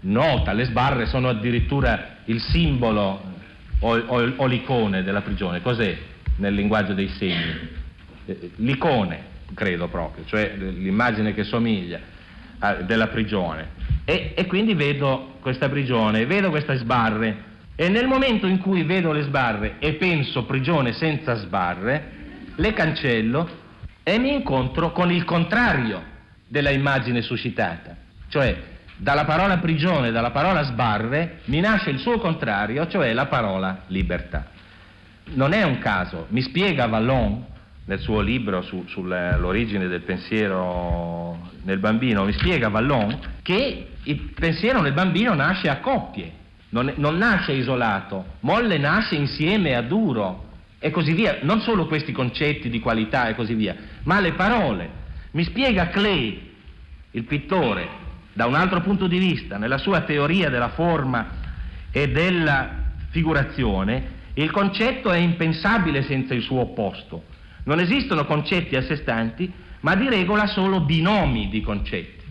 nota, 0.00 0.54
le 0.54 0.64
sbarre 0.64 1.04
sono 1.04 1.28
addirittura 1.28 2.20
il 2.24 2.40
simbolo 2.40 3.22
o, 3.80 3.98
o, 3.98 4.32
o 4.36 4.46
l'icone 4.46 5.02
della 5.02 5.20
prigione. 5.20 5.60
Cos'è 5.60 5.94
nel 6.36 6.54
linguaggio 6.54 6.94
dei 6.94 7.08
segni? 7.08 7.68
Eh, 8.24 8.50
l'icone, 8.56 9.24
credo 9.52 9.88
proprio, 9.88 10.24
cioè 10.24 10.54
l'immagine 10.56 11.34
che 11.34 11.44
somiglia 11.44 12.00
a, 12.60 12.76
della 12.76 13.08
prigione. 13.08 13.82
E, 14.06 14.32
e 14.34 14.46
quindi 14.46 14.72
vedo 14.72 15.36
questa 15.40 15.68
prigione, 15.68 16.24
vedo 16.24 16.48
queste 16.48 16.76
sbarre 16.76 17.52
e 17.76 17.88
nel 17.88 18.06
momento 18.06 18.46
in 18.46 18.58
cui 18.58 18.84
vedo 18.84 19.12
le 19.12 19.22
sbarre 19.22 19.76
e 19.78 19.94
penso 19.94 20.44
prigione 20.44 20.92
senza 20.92 21.34
sbarre, 21.37 22.12
le 22.56 22.72
cancello 22.72 23.62
e 24.02 24.18
mi 24.18 24.32
incontro 24.32 24.92
con 24.92 25.10
il 25.10 25.24
contrario 25.24 26.02
della 26.46 26.70
immagine 26.70 27.20
suscitata. 27.22 27.96
Cioè, 28.28 28.56
dalla 28.96 29.24
parola 29.24 29.58
prigione, 29.58 30.12
dalla 30.12 30.30
parola 30.30 30.62
sbarre, 30.62 31.40
mi 31.46 31.60
nasce 31.60 31.90
il 31.90 31.98
suo 31.98 32.18
contrario, 32.18 32.87
cioè 32.87 33.12
la 33.12 33.26
parola 33.26 33.82
libertà. 33.88 34.46
Non 35.34 35.52
è 35.52 35.62
un 35.64 35.78
caso, 35.78 36.26
mi 36.28 36.42
spiega 36.42 36.87
Vallon 36.87 37.44
nel 37.87 37.98
suo 37.98 38.20
libro 38.20 38.62
su, 38.62 38.84
sull'origine 38.87 39.88
del 39.88 40.02
pensiero 40.02 41.50
nel 41.62 41.78
bambino, 41.78 42.24
mi 42.24 42.32
spiega 42.32 42.68
Vallon 42.68 43.18
che 43.42 43.88
il 44.02 44.16
pensiero 44.34 44.80
nel 44.80 44.92
bambino 44.92 45.34
nasce 45.34 45.68
a 45.68 45.78
coppie, 45.78 46.32
non, 46.74 46.92
non 46.96 47.16
nasce 47.16 47.52
isolato, 47.52 48.24
Molle 48.40 48.78
nasce 48.78 49.14
insieme 49.14 49.76
a 49.76 49.82
Duro 49.82 50.50
e 50.80 50.90
così 50.90 51.12
via, 51.12 51.38
non 51.42 51.60
solo 51.60 51.87
questi 51.87 52.10
concetti 52.10 52.68
di 52.68 52.80
qualità 52.80 53.28
e 53.28 53.37
così 53.37 53.54
via, 53.54 53.76
ma 54.02 54.18
le 54.18 54.32
parole. 54.32 55.02
Mi 55.30 55.44
spiega 55.44 55.88
Clay, 55.88 56.50
il 57.12 57.22
pittore, 57.22 57.88
da 58.32 58.46
un 58.46 58.56
altro 58.56 58.80
punto 58.80 59.06
di 59.06 59.18
vista, 59.18 59.56
nella 59.56 59.78
sua 59.78 60.00
teoria 60.00 60.50
della 60.50 60.70
forma 60.70 61.42
e 61.92 62.08
della 62.08 62.82
figurazione, 63.10 64.22
il 64.34 64.50
concetto 64.50 65.12
è 65.12 65.18
impensabile 65.18 66.02
senza 66.02 66.34
il 66.34 66.42
suo 66.42 66.60
opposto. 66.60 67.26
Non 67.66 67.78
esistono 67.78 68.26
concetti 68.26 68.74
a 68.74 68.82
sé 68.82 68.96
stanti, 68.96 69.50
ma 69.80 69.94
di 69.94 70.08
regola 70.08 70.48
solo 70.48 70.80
binomi 70.80 71.48
di 71.48 71.60
concetti. 71.60 72.24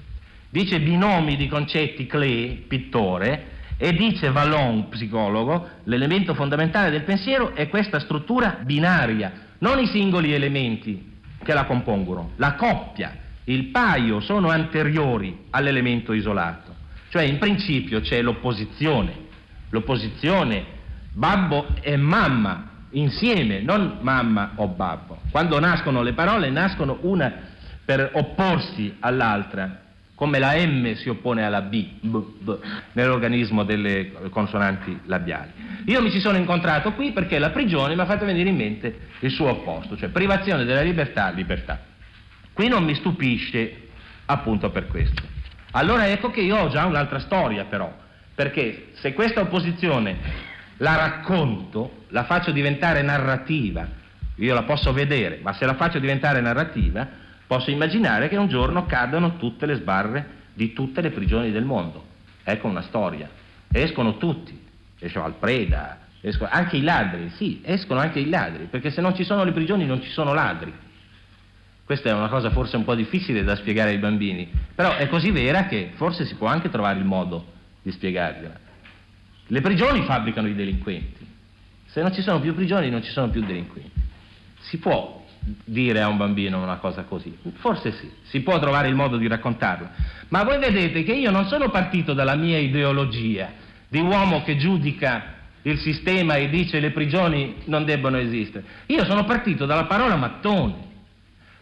Dice 0.50 0.82
binomi 0.82 1.38
di 1.38 1.48
concetti 1.48 2.06
Clay, 2.06 2.66
pittore, 2.68 3.52
e 3.84 3.92
dice 3.92 4.32
Vallon, 4.32 4.88
psicologo, 4.88 5.68
l'elemento 5.84 6.34
fondamentale 6.34 6.90
del 6.90 7.04
pensiero 7.04 7.54
è 7.54 7.68
questa 7.68 8.00
struttura 8.00 8.60
binaria, 8.62 9.34
non 9.58 9.78
i 9.78 9.88
singoli 9.88 10.34
elementi 10.34 11.20
che 11.44 11.54
la 11.54 11.66
compongono, 11.66 12.32
la 12.38 12.54
coppia, 12.54 13.14
il 13.44 13.66
paio 13.72 14.22
sono 14.22 14.50
anteriori 14.50 15.48
all'elemento 15.50 16.14
isolato. 16.14 16.74
Cioè 17.10 17.24
in 17.24 17.40
principio 17.40 18.00
c'è 18.00 18.22
l'opposizione, 18.22 19.14
l'opposizione 19.70 20.64
babbo 21.12 21.66
e 21.82 21.98
mamma 21.98 22.70
insieme, 22.92 23.60
non 23.60 23.98
mamma 24.00 24.54
o 24.56 24.70
babbo. 24.70 25.20
Quando 25.30 25.60
nascono 25.60 26.02
le 26.04 26.14
parole 26.14 26.50
nascono 26.50 27.00
una 27.02 27.34
per 27.84 28.12
opporsi 28.14 28.96
all'altra, 29.02 29.82
come 30.24 30.40
la 30.40 30.54
M 30.56 30.94
si 30.94 31.10
oppone 31.10 31.44
alla 31.44 31.60
B, 31.60 31.86
b, 32.00 32.18
b 32.40 32.58
nell'organismo 32.94 33.66
delle 33.66 34.30
consonanti 34.30 35.02
labiali. 35.08 35.52
Io 35.88 36.02
mi 36.02 36.12
ci 36.12 36.22
sono 36.22 36.38
incontrato 36.38 36.94
qui 36.94 37.12
perché 37.12 37.40
la 37.40 37.50
prigione 37.50 37.94
mi 37.94 38.00
ha 38.00 38.06
fatto 38.06 38.24
venire 38.24 38.48
in 38.48 38.56
mente 38.56 39.10
il 39.20 39.32
suo 39.32 39.50
opposto, 39.50 39.98
cioè 39.98 40.08
privazione 40.08 40.64
della 40.64 40.80
libertà, 40.80 41.30
libertà. 41.32 41.78
Qui 42.54 42.70
non 42.70 42.86
mi 42.86 42.96
stupisce 42.96 43.90
appunto 44.28 44.70
per 44.70 44.88
questo. 44.88 45.22
Allora 45.72 46.08
ecco 46.08 46.32
che 46.32 46.40
io 46.40 46.56
ho 46.56 46.70
già 46.70 46.86
un'altra 46.86 47.20
storia 47.20 47.66
però, 47.66 47.94
perché 48.34 48.92
se 48.94 49.14
questa 49.14 49.42
opposizione 49.42 50.16
la 50.78 50.96
racconto, 50.96 52.06
la 52.12 52.24
faccio 52.24 52.52
diventare 52.52 53.02
narrativa, 53.02 53.86
io 54.36 54.54
la 54.54 54.64
posso 54.64 54.94
vedere, 54.94 55.40
ma 55.44 55.52
se 55.52 55.66
la 55.66 55.74
faccio 55.74 56.00
diventare 56.00 56.40
narrativa, 56.40 57.22
Posso 57.54 57.70
immaginare 57.70 58.30
che 58.30 58.36
un 58.36 58.48
giorno 58.48 58.88
cadano 58.88 59.38
tutte 59.38 59.68
le 59.68 59.76
sbarre 59.76 60.28
di 60.56 60.74
tutte 60.74 61.02
le 61.02 61.12
prigioni 61.12 61.52
del 61.52 61.64
mondo. 61.64 62.04
Ecco 62.44 62.68
una 62.68 62.82
storia. 62.82 63.30
Escono 63.72 64.18
tutti. 64.18 64.60
Esce 64.98 65.20
Alpreda, 65.20 66.00
escono 66.22 66.50
anche 66.52 66.78
i 66.78 66.82
ladri, 66.82 67.30
sì, 67.36 67.62
escono 67.64 68.00
anche 68.00 68.18
i 68.18 68.28
ladri, 68.28 68.66
perché 68.66 68.90
se 68.90 69.02
non 69.02 69.14
ci 69.14 69.24
sono 69.24 69.44
le 69.44 69.52
prigioni 69.52 69.86
non 69.86 70.02
ci 70.02 70.10
sono 70.10 70.34
ladri. 70.34 70.74
Questa 71.86 72.10
è 72.10 72.14
una 72.14 72.28
cosa 72.28 72.50
forse 72.50 72.76
un 72.76 72.86
po' 72.86 72.96
difficile 72.96 73.44
da 73.44 73.56
spiegare 73.56 73.92
ai 73.92 74.00
bambini, 74.00 74.50
però 74.74 74.96
è 74.96 75.08
così 75.08 75.30
vera 75.30 75.68
che 75.68 75.92
forse 75.94 76.26
si 76.26 76.34
può 76.34 76.48
anche 76.48 76.72
trovare 76.72 76.98
il 76.98 77.06
modo 77.06 77.46
di 77.84 77.92
spiegargliela. 77.92 78.60
Le 79.46 79.62
prigioni 79.62 80.02
fabbricano 80.06 80.48
i 80.48 80.56
delinquenti. 80.56 81.24
Se 81.86 82.02
non 82.02 82.12
ci 82.16 82.24
sono 82.24 82.40
più 82.40 82.56
prigioni 82.56 82.90
non 82.90 83.04
ci 83.04 83.12
sono 83.12 83.30
più 83.30 83.42
delinquenti. 83.42 84.02
Si 84.62 84.80
può 84.80 85.23
dire 85.66 86.02
a 86.02 86.08
un 86.08 86.18
bambino 86.18 86.62
una 86.62 86.78
cosa 86.78 87.04
così? 87.04 87.38
Forse 87.56 87.92
sì, 87.94 88.12
si 88.24 88.42
può 88.42 88.60
trovare 88.60 88.88
il 88.88 88.96
modo 88.96 89.18
di 89.18 89.28
raccontarla. 89.28 89.92
Ma 90.30 90.44
voi 90.44 90.60
vedete 90.60 91.04
che 91.04 91.14
io 91.14 91.32
non 91.32 91.48
sono 91.48 91.70
partito 91.70 92.14
dalla 92.14 92.36
mia 92.36 92.58
ideologia 92.58 93.52
di 93.88 94.00
uomo 94.00 94.44
che 94.44 94.58
giudica 94.58 95.42
il 95.64 95.80
sistema 95.80 96.36
e 96.36 96.50
dice 96.50 96.80
le 96.80 96.92
prigioni 96.92 97.58
non 97.66 97.86
debbono 97.86 98.18
esistere. 98.18 98.66
Io 98.88 99.06
sono 99.06 99.26
partito 99.26 99.66
dalla 99.66 99.86
parola 99.86 100.16
mattone. 100.16 100.92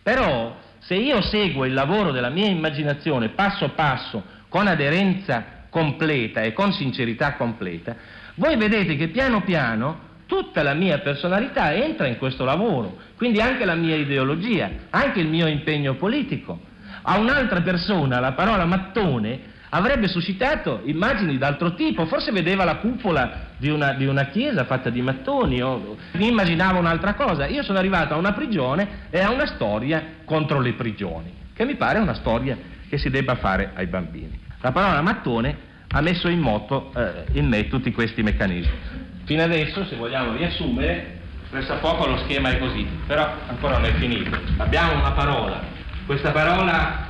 Però 0.02 0.58
se 0.80 0.96
io 0.96 1.22
seguo 1.22 1.65
il 1.65 1.74
lavoro 1.74 2.12
della 2.12 2.30
mia 2.30 2.48
immaginazione 2.48 3.30
passo 3.30 3.70
passo, 3.70 4.24
con 4.50 4.67
aderenza 4.67 5.60
completa 5.70 6.41
e 6.41 6.54
con 6.54 6.74
sincerità 6.74 7.34
completa, 7.34 7.96
voi 8.36 8.58
vedete 8.58 8.96
che 8.96 9.10
piano 9.10 9.41
piano 9.44 10.10
tutta 10.32 10.63
la 10.63 10.74
mia 10.74 11.00
personalità 11.00 11.74
entra 11.74 12.08
in 12.08 12.17
questo 12.17 12.46
lavoro, 12.46 12.96
quindi 13.17 13.41
anche 13.41 13.65
la 13.65 13.76
mia 13.76 13.98
ideologia, 13.98 14.70
anche 14.89 15.20
il 15.20 15.28
mio 15.28 15.46
impegno 15.46 15.96
politico. 15.96 16.58
A 17.02 17.17
un'altra 17.17 17.60
persona 17.60 18.22
la 18.22 18.32
parola 18.32 18.63
mattone 18.63 19.41
avrebbe 19.72 20.08
suscitato 20.08 20.84
immagini 20.86 21.38
d'altro 21.38 21.74
tipo, 21.74 22.06
forse 22.06 22.32
vedeva 22.32 22.63
la 22.63 22.78
cupola 22.78 23.48
di 23.58 23.67
una, 23.67 23.91
di 23.91 24.06
una 24.06 24.28
chiesa 24.28 24.63
fatta 24.63 24.89
di 24.89 25.02
mattoni 25.02 25.62
o 25.62 25.98
immaginava 26.13 26.80
un'altra 26.80 27.13
cosa. 27.15 27.46
Io 27.48 27.62
sono 27.62 27.78
arrivato 27.78 28.13
a 28.13 28.17
una 28.17 28.32
prigione 28.32 29.08
e 29.10 29.20
a 29.20 29.32
una 29.32 29.48
storia 29.48 30.02
contro 30.24 30.62
le 30.62 30.72
prigioni, 30.76 31.34
che 31.54 31.65
mi 31.65 31.76
pare 31.76 32.00
una 32.00 32.13
storia 32.13 32.58
che 32.88 32.98
si 32.98 33.10
debba 33.10 33.36
fare 33.36 33.72
ai 33.74 33.88
bambini. 33.88 34.39
La 34.62 34.72
parola 34.72 35.02
mattone 35.02 35.58
ha 35.89 36.00
messo 36.00 36.30
in 36.30 36.39
moto 36.39 36.94
eh, 36.96 37.26
in 37.34 37.50
me 37.50 37.67
tutti 37.67 37.91
questi 37.91 38.24
meccanismi. 38.24 39.10
Fino 39.32 39.44
adesso, 39.44 39.86
se 39.86 39.96
vogliamo 39.96 40.34
riassumere, 40.34 41.22
presso 41.50 41.74
poco 41.76 42.06
lo 42.06 42.17
schema 42.17 42.50
è 42.50 42.60
così, 42.60 42.86
però 43.08 43.32
ancora 43.48 43.78
non 43.78 43.86
è 43.86 43.94
finito. 43.94 44.38
Abbiamo 44.58 45.00
una 45.00 45.12
parola, 45.12 45.62
questa 46.06 46.32
parola 46.32 47.08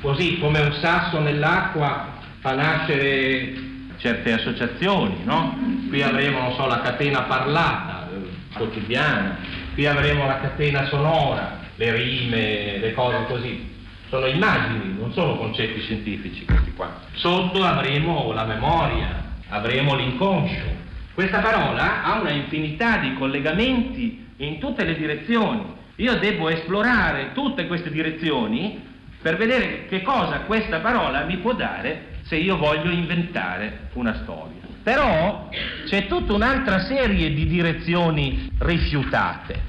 così 0.00 0.38
come 0.38 0.60
un 0.60 0.72
sasso 0.74 1.18
nell'acqua 1.18 2.12
fa 2.38 2.54
nascere 2.54 3.54
certe 3.96 4.34
associazioni, 4.34 5.24
no? 5.24 5.58
Qui 5.88 6.00
avremo, 6.00 6.38
non 6.38 6.54
so, 6.54 6.64
la 6.68 6.80
catena 6.80 7.22
parlata, 7.22 8.08
eh, 8.08 8.56
quotidiana, 8.56 9.38
qui 9.74 9.84
avremo 9.84 10.26
la 10.26 10.38
catena 10.38 10.86
sonora, 10.86 11.58
le 11.74 11.92
rime, 11.92 12.78
le 12.78 12.94
cose 12.94 13.24
così. 13.26 13.68
Sono 14.10 14.26
immagini, 14.26 14.96
non 14.96 15.12
sono 15.12 15.36
concetti 15.36 15.80
scientifici 15.80 16.44
questi 16.44 16.72
qua. 16.74 17.00
Sotto 17.14 17.64
avremo 17.64 18.30
la 18.30 18.44
memoria, 18.44 19.24
avremo 19.48 19.96
l'inconscio, 19.96 20.77
questa 21.18 21.40
parola 21.40 22.04
ha 22.04 22.20
una 22.20 22.30
infinità 22.30 22.98
di 22.98 23.14
collegamenti 23.14 24.24
in 24.36 24.60
tutte 24.60 24.84
le 24.84 24.94
direzioni. 24.94 25.64
Io 25.96 26.16
devo 26.20 26.48
esplorare 26.48 27.32
tutte 27.32 27.66
queste 27.66 27.90
direzioni 27.90 28.80
per 29.20 29.36
vedere 29.36 29.86
che 29.88 30.02
cosa 30.02 30.42
questa 30.42 30.78
parola 30.78 31.24
mi 31.24 31.38
può 31.38 31.54
dare 31.54 32.20
se 32.22 32.36
io 32.36 32.56
voglio 32.56 32.92
inventare 32.92 33.88
una 33.94 34.14
storia. 34.22 34.60
Però 34.84 35.48
c'è 35.86 36.06
tutta 36.06 36.34
un'altra 36.34 36.84
serie 36.84 37.34
di 37.34 37.48
direzioni 37.48 38.52
rifiutate 38.56 39.60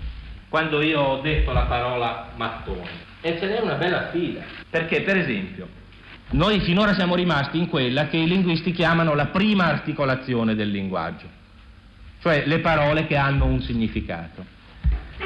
quando 0.49 0.83
io 0.83 1.01
ho 1.01 1.21
detto 1.21 1.51
la 1.51 1.63
parola 1.63 2.27
mattone. 2.35 3.07
E 3.21 3.39
ce 3.39 3.47
n'è 3.47 3.59
una 3.59 3.73
bella 3.73 4.09
fila. 4.11 4.41
Perché, 4.69 5.01
per 5.01 5.17
esempio, 5.17 5.67
noi 6.33 6.59
finora 6.59 6.93
siamo 6.93 7.15
rimasti 7.15 7.57
in 7.57 7.67
quella 7.69 8.07
che 8.07 8.17
i 8.17 8.27
linguisti 8.27 8.71
chiamano 8.71 9.15
la 9.15 9.25
prima 9.25 9.65
articolazione 9.65 10.53
del 10.53 10.69
linguaggio 10.69 11.37
cioè 12.21 12.43
le 12.45 12.59
parole 12.59 13.07
che 13.07 13.15
hanno 13.15 13.45
un 13.45 13.61
significato. 13.61 14.45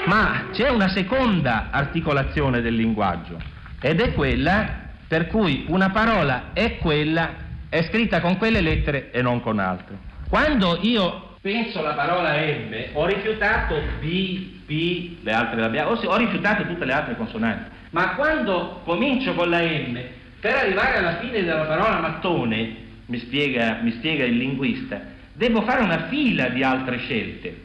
Ma 0.05 0.47
c'è 0.51 0.69
una 0.69 0.89
seconda 0.89 1.69
articolazione 1.71 2.61
del 2.61 2.75
linguaggio 2.75 3.37
ed 3.79 3.99
è 3.99 4.13
quella 4.13 4.81
per 5.07 5.27
cui 5.27 5.65
una 5.67 5.91
parola 5.91 6.53
è 6.53 6.77
quella, 6.77 7.35
è 7.69 7.83
scritta 7.83 8.19
con 8.19 8.37
quelle 8.37 8.61
lettere 8.61 9.11
e 9.11 9.21
non 9.21 9.41
con 9.41 9.59
altre. 9.59 9.95
Quando 10.27 10.79
io 10.81 11.35
penso 11.39 11.79
alla 11.79 11.93
parola 11.93 12.35
M, 12.35 12.73
ho 12.93 13.05
rifiutato 13.05 13.75
B, 13.99 14.63
P, 14.65 15.17
le 15.21 15.31
altre 15.31 15.57
le 15.57 15.65
abbiamo, 15.65 15.91
ho 15.91 16.17
rifiutato 16.17 16.65
tutte 16.65 16.85
le 16.85 16.93
altre 16.93 17.15
consonanti. 17.15 17.69
Ma 17.91 18.15
quando 18.15 18.81
comincio 18.83 19.35
con 19.35 19.51
la 19.51 19.59
M, 19.59 19.99
per 20.39 20.55
arrivare 20.55 20.97
alla 20.97 21.17
fine 21.17 21.43
della 21.43 21.65
parola 21.65 21.99
mattone, 21.99 22.75
mi 23.05 23.19
spiega, 23.19 23.81
mi 23.83 23.91
spiega 23.91 24.23
il 24.23 24.37
linguista, 24.37 24.99
devo 25.33 25.61
fare 25.63 25.81
una 25.81 26.07
fila 26.07 26.49
di 26.49 26.63
altre 26.63 26.97
scelte. 26.99 27.61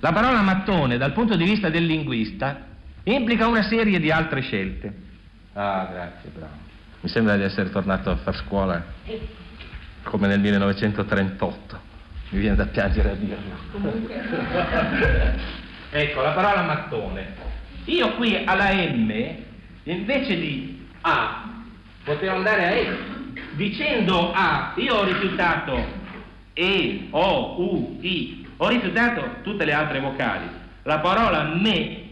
La 0.00 0.12
parola 0.12 0.40
mattone, 0.40 0.96
dal 0.96 1.12
punto 1.12 1.36
di 1.36 1.44
vista 1.44 1.68
del 1.68 1.84
linguista, 1.84 2.66
implica 3.04 3.46
una 3.46 3.62
serie 3.62 4.00
di 4.00 4.10
altre 4.10 4.40
scelte. 4.40 4.92
Ah, 5.52 5.88
grazie, 5.90 6.30
bravo. 6.30 6.68
Mi 7.00 7.08
sembra 7.08 7.36
di 7.36 7.42
essere 7.42 7.70
tornato 7.70 8.10
a 8.10 8.16
far 8.16 8.36
scuola 8.36 8.82
come 10.02 10.26
nel 10.28 10.40
1938. 10.40 11.80
Mi 12.30 12.38
viene 12.38 12.56
da 12.56 12.66
piangere 12.66 13.10
a 13.10 13.14
dirlo. 13.14 13.58
ecco, 15.90 16.22
la 16.22 16.30
parola 16.30 16.62
mattone. 16.62 17.48
Io 17.86 18.14
qui 18.14 18.42
alla 18.44 18.72
M, 18.72 19.12
invece 19.84 20.38
di 20.38 20.86
A, 21.00 21.62
potevo 22.04 22.36
andare 22.36 22.64
a 22.64 22.70
E. 22.70 22.98
Dicendo 23.52 24.32
A, 24.32 24.72
io 24.76 24.94
ho 24.94 25.04
rifiutato 25.04 25.99
E, 26.60 27.06
O, 27.12 27.54
U, 27.58 27.98
I, 28.02 28.46
ho 28.58 28.68
rifiutato 28.68 29.36
tutte 29.42 29.64
le 29.64 29.72
altre 29.72 29.98
vocali. 29.98 30.46
La 30.82 30.98
parola 30.98 31.54
me 31.58 32.02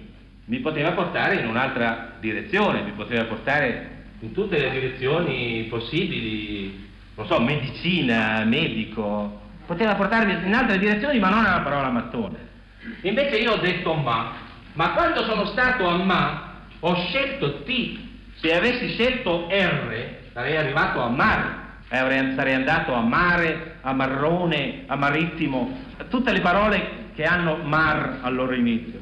mi 0.47 0.61
poteva 0.61 0.93
portare 0.93 1.35
in 1.35 1.49
un'altra 1.49 2.13
direzione, 2.19 2.81
mi 2.81 2.93
poteva 2.93 3.25
portare 3.25 4.07
in 4.21 4.33
tutte 4.33 4.59
le 4.59 4.71
direzioni 4.71 5.67
possibili, 5.69 6.89
non 7.15 7.27
so, 7.27 7.39
medicina, 7.41 8.43
medico, 8.45 9.39
poteva 9.67 9.95
portarmi 9.97 10.47
in 10.47 10.55
altre 10.55 10.79
direzioni 10.79 11.19
ma 11.19 11.29
non 11.29 11.45
alla 11.45 11.61
parola 11.61 11.91
mattone. 11.91 12.39
Invece 13.03 13.37
io 13.37 13.53
ho 13.53 13.59
detto 13.59 13.93
ma, 13.93 14.33
ma 14.73 14.93
quando 14.93 15.25
sono 15.25 15.45
stato 15.45 15.87
a 15.87 15.99
ma 15.99 16.55
ho 16.81 16.95
scelto 16.95 17.65
T, 17.65 17.99
se 18.37 18.57
avessi 18.57 18.95
scelto 18.95 19.47
R 19.51 20.17
sarei 20.33 20.57
arrivato 20.57 21.03
a 21.03 21.09
mare, 21.11 21.67
sarei 21.89 22.55
andato 22.55 22.93
a 22.95 23.01
mare, 23.01 23.77
a 23.81 23.93
marrone, 23.93 24.85
a 24.87 24.97
marittimo, 24.97 25.77
tutte 26.09 26.33
le 26.33 26.41
parole 26.41 27.07
che 27.15 27.25
hanno 27.25 27.57
mar 27.63 28.19
al 28.23 28.35
loro 28.35 28.55
inizio. 28.55 29.01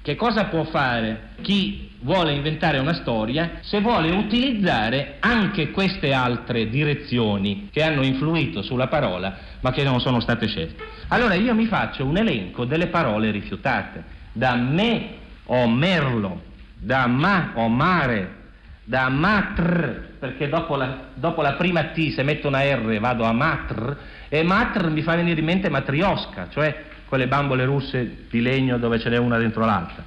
Che 0.00 0.16
cosa 0.16 0.46
può 0.46 0.64
fare 0.64 1.30
chi 1.42 1.90
vuole 2.00 2.32
inventare 2.32 2.78
una 2.78 2.94
storia 2.94 3.58
se 3.60 3.80
vuole 3.80 4.10
utilizzare 4.10 5.16
anche 5.20 5.70
queste 5.70 6.12
altre 6.12 6.68
direzioni 6.68 7.68
che 7.70 7.84
hanno 7.84 8.02
influito 8.02 8.62
sulla 8.62 8.88
parola 8.88 9.36
ma 9.60 9.70
che 9.70 9.84
non 9.84 10.00
sono 10.00 10.18
state 10.18 10.48
scelte? 10.48 10.82
Allora 11.08 11.34
io 11.34 11.54
mi 11.54 11.66
faccio 11.66 12.04
un 12.04 12.16
elenco 12.16 12.64
delle 12.64 12.88
parole 12.88 13.30
rifiutate. 13.30 14.02
Da 14.32 14.56
me 14.56 15.08
o 15.44 15.68
merlo, 15.68 16.42
da 16.78 17.06
ma 17.06 17.52
o 17.54 17.68
mare, 17.68 18.41
da 18.84 19.08
matr, 19.08 20.16
perché 20.18 20.48
dopo 20.48 20.76
la, 20.76 21.10
dopo 21.14 21.42
la 21.42 21.52
prima 21.52 21.84
T 21.86 22.10
se 22.10 22.22
metto 22.22 22.48
una 22.48 22.62
R 22.62 22.98
vado 22.98 23.24
a 23.24 23.32
matr, 23.32 23.96
e 24.28 24.42
matr 24.42 24.90
mi 24.90 25.02
fa 25.02 25.14
venire 25.14 25.38
in 25.38 25.46
mente 25.46 25.68
matriosca, 25.68 26.48
cioè 26.50 26.84
quelle 27.06 27.28
bambole 27.28 27.64
russe 27.64 28.26
di 28.30 28.40
legno 28.40 28.78
dove 28.78 28.98
ce 28.98 29.10
n'è 29.10 29.18
una 29.18 29.38
dentro 29.38 29.64
l'altra. 29.64 30.02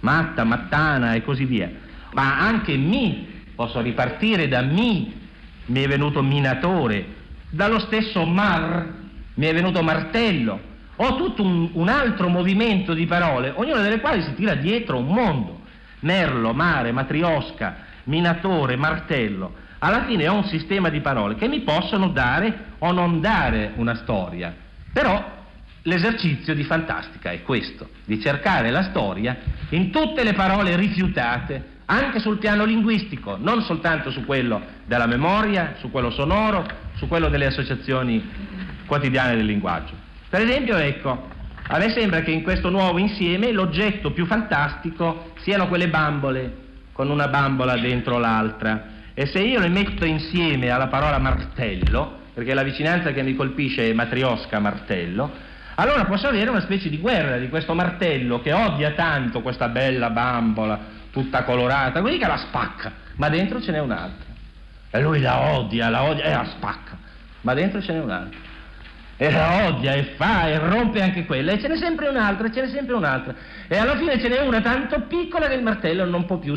Matta, 0.00 0.44
mattana 0.44 1.14
e 1.14 1.22
così 1.22 1.44
via. 1.44 1.70
Ma 2.12 2.40
anche 2.40 2.76
mi, 2.76 3.42
posso 3.54 3.80
ripartire 3.80 4.48
da 4.48 4.60
mi, 4.60 5.20
mi 5.66 5.82
è 5.82 5.88
venuto 5.88 6.22
minatore, 6.22 7.06
dallo 7.48 7.78
stesso 7.78 8.24
mar 8.24 9.00
mi 9.34 9.46
è 9.46 9.54
venuto 9.54 9.82
martello. 9.82 10.70
Ho 10.96 11.16
tutto 11.16 11.42
un, 11.42 11.70
un 11.72 11.88
altro 11.88 12.28
movimento 12.28 12.92
di 12.92 13.06
parole, 13.06 13.52
ognuna 13.54 13.80
delle 13.80 14.00
quali 14.00 14.22
si 14.22 14.34
tira 14.34 14.54
dietro 14.54 14.98
un 14.98 15.06
mondo. 15.06 15.60
Merlo, 16.00 16.52
mare, 16.52 16.92
matriosca, 16.92 17.76
minatore, 18.04 18.76
martello. 18.76 19.54
Alla 19.78 20.04
fine 20.04 20.28
ho 20.28 20.34
un 20.34 20.44
sistema 20.44 20.88
di 20.88 21.00
parole 21.00 21.34
che 21.34 21.48
mi 21.48 21.60
possono 21.60 22.08
dare 22.08 22.74
o 22.78 22.92
non 22.92 23.20
dare 23.20 23.72
una 23.76 23.96
storia. 23.96 24.54
Però 24.92 25.40
L'esercizio 25.84 26.54
di 26.54 26.62
fantastica 26.62 27.32
è 27.32 27.42
questo, 27.42 27.88
di 28.04 28.20
cercare 28.20 28.70
la 28.70 28.84
storia 28.84 29.36
in 29.70 29.90
tutte 29.90 30.22
le 30.22 30.32
parole 30.32 30.76
rifiutate, 30.76 31.70
anche 31.86 32.20
sul 32.20 32.38
piano 32.38 32.64
linguistico, 32.64 33.36
non 33.36 33.62
soltanto 33.62 34.12
su 34.12 34.24
quello 34.24 34.62
della 34.86 35.06
memoria, 35.06 35.74
su 35.80 35.90
quello 35.90 36.12
sonoro, 36.12 36.64
su 36.94 37.08
quello 37.08 37.28
delle 37.28 37.46
associazioni 37.46 38.24
quotidiane 38.86 39.34
del 39.34 39.44
linguaggio. 39.44 39.94
Per 40.28 40.40
esempio, 40.40 40.76
ecco, 40.76 41.30
a 41.66 41.78
me 41.78 41.90
sembra 41.90 42.20
che 42.20 42.30
in 42.30 42.44
questo 42.44 42.70
nuovo 42.70 42.98
insieme 42.98 43.50
l'oggetto 43.50 44.12
più 44.12 44.24
fantastico 44.24 45.32
siano 45.40 45.66
quelle 45.66 45.88
bambole, 45.88 46.56
con 46.92 47.10
una 47.10 47.28
bambola 47.28 47.76
dentro 47.76 48.18
l'altra. 48.18 48.90
E 49.14 49.26
se 49.26 49.40
io 49.40 49.60
le 49.60 49.68
metto 49.68 50.04
insieme 50.04 50.70
alla 50.70 50.88
parola 50.88 51.18
martello, 51.18 52.20
perché 52.34 52.54
la 52.54 52.62
vicinanza 52.62 53.12
che 53.12 53.22
mi 53.22 53.34
colpisce 53.34 53.90
è 53.90 53.92
matriosca 53.92 54.58
martello, 54.58 55.30
allora 55.74 56.04
posso 56.04 56.28
avere 56.28 56.50
una 56.50 56.60
specie 56.60 56.88
di 56.88 56.98
guerra 56.98 57.38
di 57.38 57.48
questo 57.48 57.74
martello 57.74 58.40
che 58.40 58.52
odia 58.52 58.92
tanto 58.92 59.40
questa 59.40 59.68
bella 59.68 60.10
bambola 60.10 61.00
tutta 61.10 61.44
colorata, 61.44 62.00
così 62.00 62.18
che 62.18 62.26
la 62.26 62.36
spacca, 62.36 62.92
ma 63.16 63.28
dentro 63.28 63.60
ce 63.60 63.72
n'è 63.72 63.80
un'altra. 63.80 64.30
E 64.90 65.00
lui 65.00 65.20
la 65.20 65.54
odia, 65.54 65.88
la 65.88 66.02
odia 66.02 66.24
e 66.24 66.32
la 66.32 66.46
spacca, 66.56 66.96
ma 67.42 67.54
dentro 67.54 67.80
ce 67.80 67.92
n'è 67.92 68.00
un'altra. 68.00 68.38
E 69.16 69.30
la 69.30 69.66
odia 69.66 69.92
e 69.92 70.14
fa 70.16 70.48
e 70.48 70.58
rompe 70.58 71.02
anche 71.02 71.24
quella, 71.24 71.52
e 71.52 71.60
ce 71.60 71.68
n'è 71.68 71.76
sempre 71.76 72.08
un'altra, 72.08 72.48
e 72.48 72.52
ce 72.52 72.62
n'è 72.62 72.68
sempre 72.68 72.94
un'altra. 72.94 73.34
E 73.68 73.76
alla 73.76 73.96
fine 73.96 74.18
ce 74.18 74.28
n'è 74.28 74.40
una 74.40 74.60
tanto 74.60 75.00
piccola 75.02 75.48
che 75.48 75.54
il 75.54 75.62
martello 75.62 76.04
non 76.04 76.24
può 76.24 76.38
più 76.38 76.54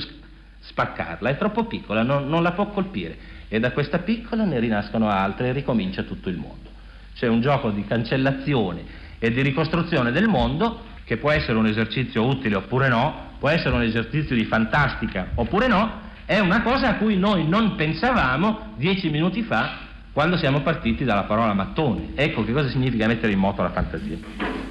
spaccarla, 0.68 1.30
è 1.30 1.38
troppo 1.38 1.66
piccola, 1.66 2.04
non, 2.04 2.28
non 2.28 2.44
la 2.44 2.52
può 2.52 2.68
colpire. 2.68 3.18
E 3.48 3.60
da 3.60 3.72
questa 3.72 4.00
piccola 4.00 4.44
ne 4.44 4.60
rinascono 4.60 5.10
altre 5.10 5.50
e 5.50 5.52
ricomincia 5.52 6.04
tutto 6.04 6.30
il 6.30 6.38
mondo. 6.38 6.70
C'è 7.16 7.28
un 7.28 7.42
gioco 7.42 7.70
di 7.70 7.86
cancellazione 7.86 8.84
e 9.20 9.32
di 9.32 9.42
ricostruzione 9.42 10.12
del 10.12 10.28
mondo, 10.28 10.94
che 11.06 11.18
può 11.18 11.32
essere 11.32 11.58
un 11.58 11.68
esercizio 11.68 12.26
utile 12.26 12.56
oppure 12.56 12.88
no, 12.88 13.34
può 13.40 13.50
essere 13.50 13.76
un 13.76 13.84
esercizio 13.84 14.36
di 14.36 14.46
fantastica 14.46 15.28
oppure 15.36 15.68
no, 15.68 16.02
è 16.26 16.40
una 16.40 16.64
cosa 16.64 16.90
a 16.90 16.96
cui 16.96 17.16
noi 17.16 17.48
non 17.48 17.76
pensavamo 17.76 18.74
dieci 18.76 19.10
minuti 19.10 19.44
fa 19.44 19.84
quando 20.12 20.38
siamo 20.38 20.62
partiti 20.62 21.04
dalla 21.04 21.24
parola 21.24 21.54
mattone. 21.54 22.14
Ecco 22.16 22.44
che 22.44 22.54
cosa 22.54 22.70
significa 22.70 23.06
mettere 23.06 23.34
in 23.34 23.40
moto 23.40 23.62
la 23.62 23.70
fantasia. 23.70 24.65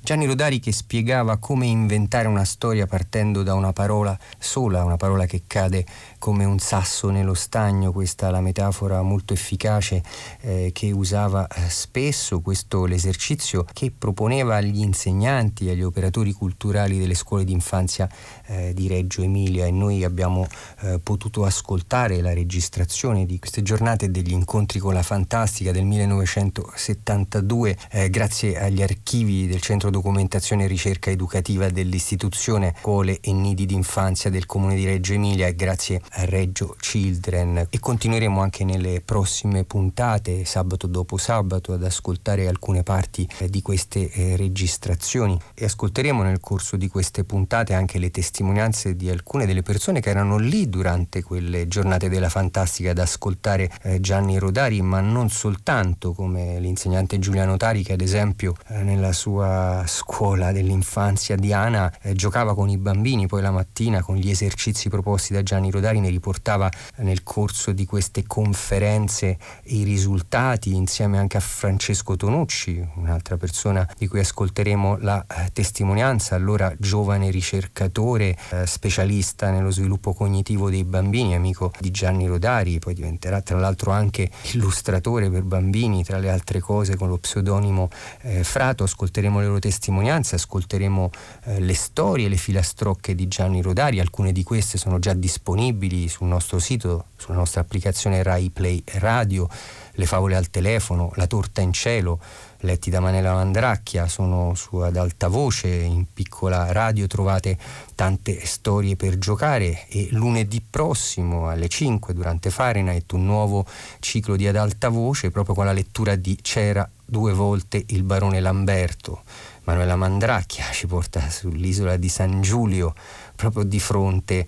Gianni 0.00 0.26
Rodari 0.26 0.58
che 0.60 0.72
spiegava 0.72 1.36
come 1.36 1.66
inventare 1.66 2.28
una 2.28 2.44
storia 2.44 2.86
partendo 2.86 3.42
da 3.42 3.54
una 3.54 3.72
parola 3.72 4.18
sola, 4.38 4.84
una 4.84 4.96
parola 4.96 5.26
che 5.26 5.42
cade 5.46 5.84
come 6.18 6.44
un 6.44 6.58
sasso 6.58 7.10
nello 7.10 7.34
stagno, 7.34 7.92
questa 7.92 8.28
è 8.28 8.30
la 8.30 8.40
metafora 8.40 9.02
molto 9.02 9.34
efficace 9.34 10.02
eh, 10.40 10.70
che 10.72 10.90
usava 10.92 11.46
eh, 11.46 11.68
spesso, 11.68 12.40
questo 12.40 12.86
l'esercizio 12.86 13.64
che 13.72 13.92
proponeva 13.96 14.56
agli 14.56 14.80
insegnanti, 14.80 15.68
agli 15.68 15.82
operatori 15.82 16.32
culturali 16.32 16.98
delle 16.98 17.14
scuole 17.14 17.44
d'infanzia 17.44 18.08
eh, 18.46 18.72
di 18.74 18.88
Reggio 18.88 19.22
Emilia. 19.22 19.66
E 19.66 19.70
noi 19.70 20.04
abbiamo 20.04 20.46
eh, 20.80 20.98
potuto 21.02 21.44
ascoltare 21.44 22.20
la 22.20 22.32
registrazione 22.32 23.26
di 23.26 23.38
queste 23.38 23.62
giornate 23.62 24.10
degli 24.10 24.32
incontri 24.32 24.78
con 24.78 24.94
la 24.94 25.02
fantastica 25.02 25.70
del 25.72 25.84
1972 25.84 27.76
eh, 27.90 28.10
grazie 28.10 28.58
agli 28.58 28.82
archivi 28.82 29.46
del 29.46 29.60
Centro 29.60 29.87
Documentazione 29.90 30.64
e 30.64 30.66
Ricerca 30.66 31.10
Educativa 31.10 31.68
dell'istituzione 31.68 32.74
Scuole 32.78 33.18
e 33.20 33.32
Nidi 33.32 33.66
d'infanzia 33.66 34.30
del 34.30 34.46
Comune 34.46 34.74
di 34.74 34.84
Reggio 34.84 35.12
Emilia 35.12 35.46
e 35.46 35.54
grazie 35.54 36.00
a 36.12 36.24
Reggio 36.24 36.74
Children. 36.78 37.66
E 37.70 37.78
continueremo 37.78 38.40
anche 38.40 38.64
nelle 38.64 39.00
prossime 39.00 39.64
puntate 39.64 40.44
sabato 40.44 40.86
dopo 40.86 41.16
sabato 41.16 41.72
ad 41.72 41.84
ascoltare 41.84 42.48
alcune 42.48 42.82
parti 42.82 43.28
eh, 43.38 43.48
di 43.48 43.62
queste 43.62 44.10
eh, 44.10 44.36
registrazioni. 44.36 45.38
E 45.54 45.64
ascolteremo 45.64 46.22
nel 46.22 46.40
corso 46.40 46.76
di 46.76 46.88
queste 46.88 47.24
puntate 47.24 47.74
anche 47.74 47.98
le 47.98 48.10
testimonianze 48.10 48.96
di 48.96 49.10
alcune 49.10 49.46
delle 49.46 49.62
persone 49.62 50.00
che 50.00 50.10
erano 50.10 50.38
lì 50.38 50.68
durante 50.68 51.22
quelle 51.22 51.68
giornate 51.68 52.08
della 52.08 52.28
fantastica 52.28 52.90
ad 52.90 52.98
ascoltare 52.98 53.70
eh, 53.82 54.00
Gianni 54.00 54.38
Rodari 54.38 54.80
ma 54.82 55.00
non 55.00 55.28
soltanto 55.30 56.12
come 56.12 56.58
l'insegnante 56.60 57.18
Giuliano 57.18 57.56
Tari 57.56 57.82
che 57.82 57.92
ad 57.92 58.00
esempio 58.00 58.54
nella 58.68 59.12
sua 59.12 59.77
scuola 59.86 60.52
dell'infanzia. 60.52 61.36
Diana 61.36 61.92
eh, 62.02 62.14
giocava 62.14 62.54
con 62.54 62.68
i 62.68 62.78
bambini, 62.78 63.26
poi 63.26 63.42
la 63.42 63.50
mattina 63.50 64.02
con 64.02 64.16
gli 64.16 64.30
esercizi 64.30 64.88
proposti 64.88 65.32
da 65.32 65.42
Gianni 65.42 65.70
Rodari 65.70 66.00
ne 66.00 66.08
riportava 66.08 66.70
nel 66.96 67.22
corso 67.22 67.72
di 67.72 67.84
queste 67.84 68.24
conferenze 68.26 69.38
i 69.64 69.82
risultati 69.82 70.74
insieme 70.74 71.18
anche 71.18 71.36
a 71.36 71.40
Francesco 71.40 72.16
Tonucci, 72.16 72.86
un'altra 72.96 73.36
persona 73.36 73.88
di 73.96 74.06
cui 74.06 74.20
ascolteremo 74.20 74.98
la 75.00 75.24
eh, 75.26 75.50
testimonianza, 75.52 76.34
allora 76.34 76.72
giovane 76.78 77.30
ricercatore, 77.30 78.36
eh, 78.50 78.66
specialista 78.66 79.50
nello 79.50 79.70
sviluppo 79.70 80.12
cognitivo 80.12 80.70
dei 80.70 80.84
bambini, 80.84 81.34
amico 81.34 81.72
di 81.78 81.90
Gianni 81.90 82.26
Rodari, 82.26 82.78
poi 82.78 82.94
diventerà 82.94 83.40
tra 83.40 83.58
l'altro 83.58 83.90
anche 83.90 84.30
illustratore 84.52 85.30
per 85.30 85.42
bambini, 85.42 86.04
tra 86.04 86.18
le 86.18 86.30
altre 86.30 86.60
cose 86.60 86.96
con 86.96 87.08
lo 87.08 87.18
pseudonimo 87.18 87.88
eh, 88.22 88.44
Frato, 88.44 88.84
ascolteremo 88.84 89.40
le 89.40 89.46
loro 89.46 89.58
testimonianze, 89.68 90.36
ascolteremo 90.36 91.10
eh, 91.44 91.60
le 91.60 91.74
storie, 91.74 92.28
le 92.28 92.38
filastrocche 92.38 93.14
di 93.14 93.28
Gianni 93.28 93.60
Rodari, 93.60 94.00
alcune 94.00 94.32
di 94.32 94.42
queste 94.42 94.78
sono 94.78 94.98
già 94.98 95.12
disponibili 95.12 96.08
sul 96.08 96.26
nostro 96.26 96.58
sito, 96.58 97.06
sulla 97.16 97.36
nostra 97.36 97.60
applicazione 97.60 98.22
Rai 98.22 98.48
Play 98.48 98.82
Radio, 98.94 99.46
le 99.92 100.06
favole 100.06 100.36
al 100.36 100.48
telefono, 100.48 101.12
la 101.16 101.26
torta 101.26 101.60
in 101.60 101.74
cielo, 101.74 102.18
letti 102.60 102.88
da 102.88 103.00
Manela 103.00 103.34
Mandracchia, 103.34 104.08
sono 104.08 104.54
su 104.54 104.76
ad 104.76 104.96
alta 104.96 105.28
voce, 105.28 105.68
in 105.68 106.06
piccola 106.14 106.72
radio. 106.72 107.06
Trovate 107.06 107.58
tante 107.94 108.46
storie 108.46 108.96
per 108.96 109.18
giocare. 109.18 109.86
E 109.88 110.08
lunedì 110.12 110.62
prossimo 110.62 111.48
alle 111.48 111.68
5 111.68 112.14
durante 112.14 112.50
Fahrenheit 112.50 113.12
un 113.12 113.26
nuovo 113.26 113.66
ciclo 114.00 114.36
di 114.36 114.46
ad 114.46 114.56
alta 114.56 114.88
voce 114.88 115.30
proprio 115.30 115.54
con 115.54 115.66
la 115.66 115.72
lettura 115.72 116.14
di 116.14 116.38
C'era 116.40 116.88
due 117.08 117.32
volte 117.32 117.82
il 117.88 118.02
barone 118.02 118.40
Lamberto. 118.40 119.22
Manuela 119.64 119.96
Mandracchia 119.96 120.66
ci 120.72 120.86
porta 120.86 121.28
sull'isola 121.28 121.96
di 121.96 122.08
San 122.08 122.42
Giulio 122.42 122.94
proprio 123.34 123.64
di 123.64 123.80
fronte 123.80 124.46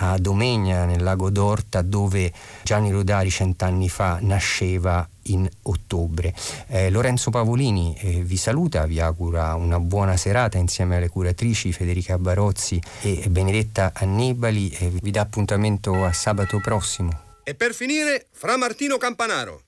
a 0.00 0.16
Domegna 0.18 0.84
nel 0.84 1.02
lago 1.02 1.30
d'Orta 1.30 1.82
dove 1.82 2.32
Gianni 2.62 2.90
Rodari 2.90 3.30
cent'anni 3.30 3.88
fa 3.88 4.18
nasceva 4.20 5.06
in 5.22 5.48
ottobre. 5.62 6.34
Eh, 6.68 6.90
Lorenzo 6.90 7.30
Pavolini 7.30 7.96
eh, 7.98 8.22
vi 8.22 8.36
saluta, 8.36 8.86
vi 8.86 9.00
augura 9.00 9.54
una 9.54 9.80
buona 9.80 10.16
serata 10.16 10.58
insieme 10.58 10.96
alle 10.96 11.08
curatrici 11.08 11.72
Federica 11.72 12.18
Barozzi 12.18 12.80
e 13.02 13.26
Benedetta 13.28 13.92
Annibali 13.94 14.70
e 14.70 14.88
vi 14.88 15.10
dà 15.10 15.22
appuntamento 15.22 16.04
a 16.04 16.12
sabato 16.12 16.60
prossimo. 16.60 17.26
E 17.42 17.54
per 17.54 17.74
finire, 17.74 18.26
Fra 18.30 18.56
Martino 18.56 18.98
Campanaro. 18.98 19.67